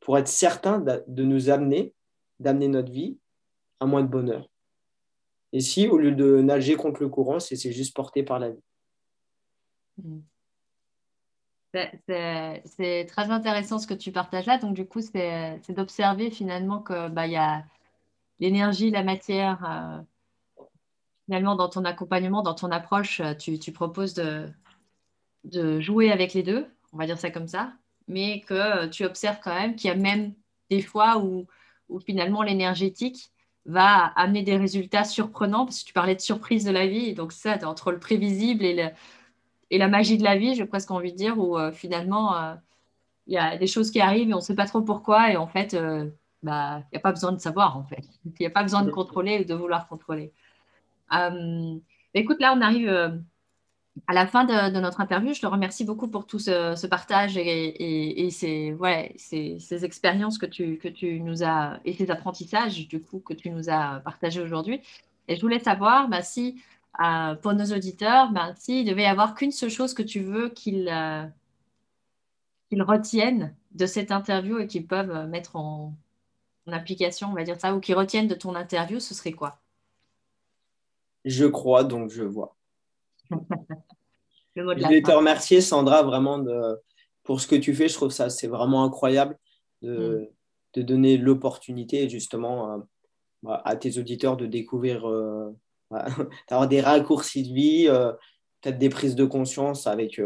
[0.00, 1.94] Pour être certain de nous amener,
[2.38, 3.18] d'amener notre vie
[3.80, 4.48] à moins de bonheur?
[5.52, 8.62] Et si, au lieu de nager contre le courant, c'est juste porté par la vie?
[9.98, 10.20] Hmm.
[11.72, 14.58] C'est très intéressant ce que tu partages là.
[14.58, 17.64] Donc, du coup, c'est d'observer finalement que bah, y a
[18.40, 19.64] l'énergie, la matière.
[19.64, 20.64] Euh,
[21.26, 26.66] finalement, dans ton accompagnement, dans ton approche, euh, tu, proposes de, jouer avec les deux,
[26.92, 27.72] on va dire ça comme ça,
[28.08, 30.34] mais que tu observes quand même qu'il y a même
[30.70, 31.46] des fois où,
[31.88, 33.32] où finalement l'énergétique
[33.66, 37.32] va amener des résultats surprenants, parce que tu parlais de surprise de la vie, donc
[37.32, 38.88] ça, entre le prévisible et, le,
[39.70, 42.54] et la magie de la vie, j'ai presque envie de dire, où euh, finalement, euh,
[43.26, 45.36] il y a des choses qui arrivent et on ne sait pas trop pourquoi, et
[45.36, 46.08] en fait, euh,
[46.42, 48.04] bah, il n'y a pas besoin de savoir, en fait.
[48.24, 50.32] Il n'y a pas besoin de contrôler ou de vouloir contrôler.
[52.14, 53.20] écoute, là, on arrive
[54.06, 58.28] à la fin de, notre interview, je te remercie beaucoup pour tout ce, partage et,
[58.30, 58.76] ces,
[59.16, 64.00] ces, expériences que tu, nous as et ces apprentissages du coup que tu nous as
[64.04, 64.80] partagés aujourd'hui.
[65.28, 66.62] Et je voulais savoir bah, si
[67.04, 70.48] euh, pour nos auditeurs, bah, s'il devait y avoir qu'une seule chose que tu veux
[70.48, 71.24] qu'ils euh,
[72.72, 75.94] retiennent de cette interview et qu'ils peuvent mettre en,
[76.66, 79.58] en application, on va dire ça, ou qu'ils retiennent de ton interview, ce serait quoi?
[81.24, 82.56] Je crois, donc je vois.
[84.56, 86.78] je voulais te remercier, Sandra, vraiment de,
[87.24, 87.88] pour ce que tu fais.
[87.88, 89.38] Je trouve ça c'est vraiment incroyable
[89.82, 90.30] de,
[90.76, 90.82] mm.
[90.82, 92.78] donner l'opportunité justement euh,
[93.42, 95.50] bah, à, tes auditeurs de découvrir, euh,
[95.90, 96.06] bah,
[96.48, 98.12] d'avoir des raccourcis de vie, euh,
[98.60, 100.20] peut-être des prises de conscience avec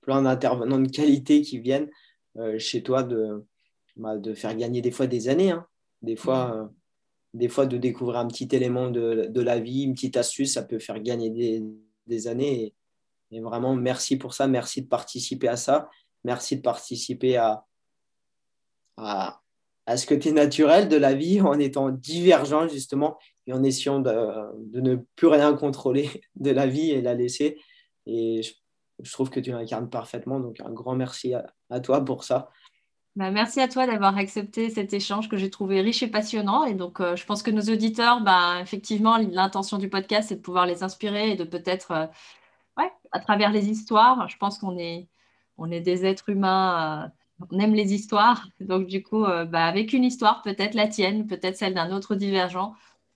[0.00, 1.90] plein d'intervenants de qualité qui viennent
[2.58, 3.44] chez toi de,
[3.96, 5.66] bah, de faire gagner des fois des années, hein.
[6.02, 6.48] des fois.
[6.54, 6.70] Mm.
[7.34, 10.62] des fois, de découvrir un petit élément de, de, la vie, une petite astuce, ça
[10.62, 11.62] peut faire gagner des,
[12.26, 12.74] années.
[13.30, 14.48] Et, vraiment, merci pour ça.
[14.48, 15.88] Merci de participer à ça.
[16.24, 17.64] Merci de participer à,
[18.96, 19.40] à,
[19.86, 24.12] à ce côté naturel de la vie en étant divergent, justement, et en essayant de,
[24.58, 27.58] de, ne plus rien contrôler de la vie et la laisser.
[28.06, 30.40] Et je, trouve que tu l'incarnes parfaitement.
[30.40, 32.50] Donc, un grand merci à, toi pour ça.
[33.16, 36.64] Bah, merci à toi d'avoir accepté cet échange que j'ai trouvé riche et passionnant.
[36.64, 40.40] Et donc, euh, je pense que nos auditeurs, bah, effectivement, l'intention du podcast, c'est de
[40.40, 42.06] pouvoir les inspirer et de peut-être, euh,
[42.78, 45.08] ouais, à travers les histoires, je pense qu'on est,
[45.58, 48.46] on est des êtres humains, euh, on aime les histoires.
[48.60, 52.74] Donc, du coup, bah, avec une histoire, peut-être la tienne, peut-être celle d'un autre divergent,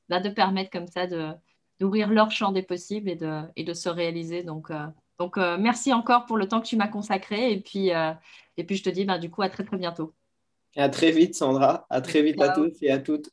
[0.08, 1.06] bah, de permettre comme ça
[1.80, 4.42] d'ouvrir leur champ des possibles et de, et de se réaliser.
[4.42, 4.70] Donc,
[5.18, 7.52] donc, euh, merci encore pour le temps que tu m'as consacré.
[7.52, 8.12] Et puis, euh,
[8.56, 10.12] et puis je te dis, ben, du coup, à très, très bientôt.
[10.76, 11.86] À très vite, Sandra.
[11.88, 13.30] À très vite à tous et à toutes.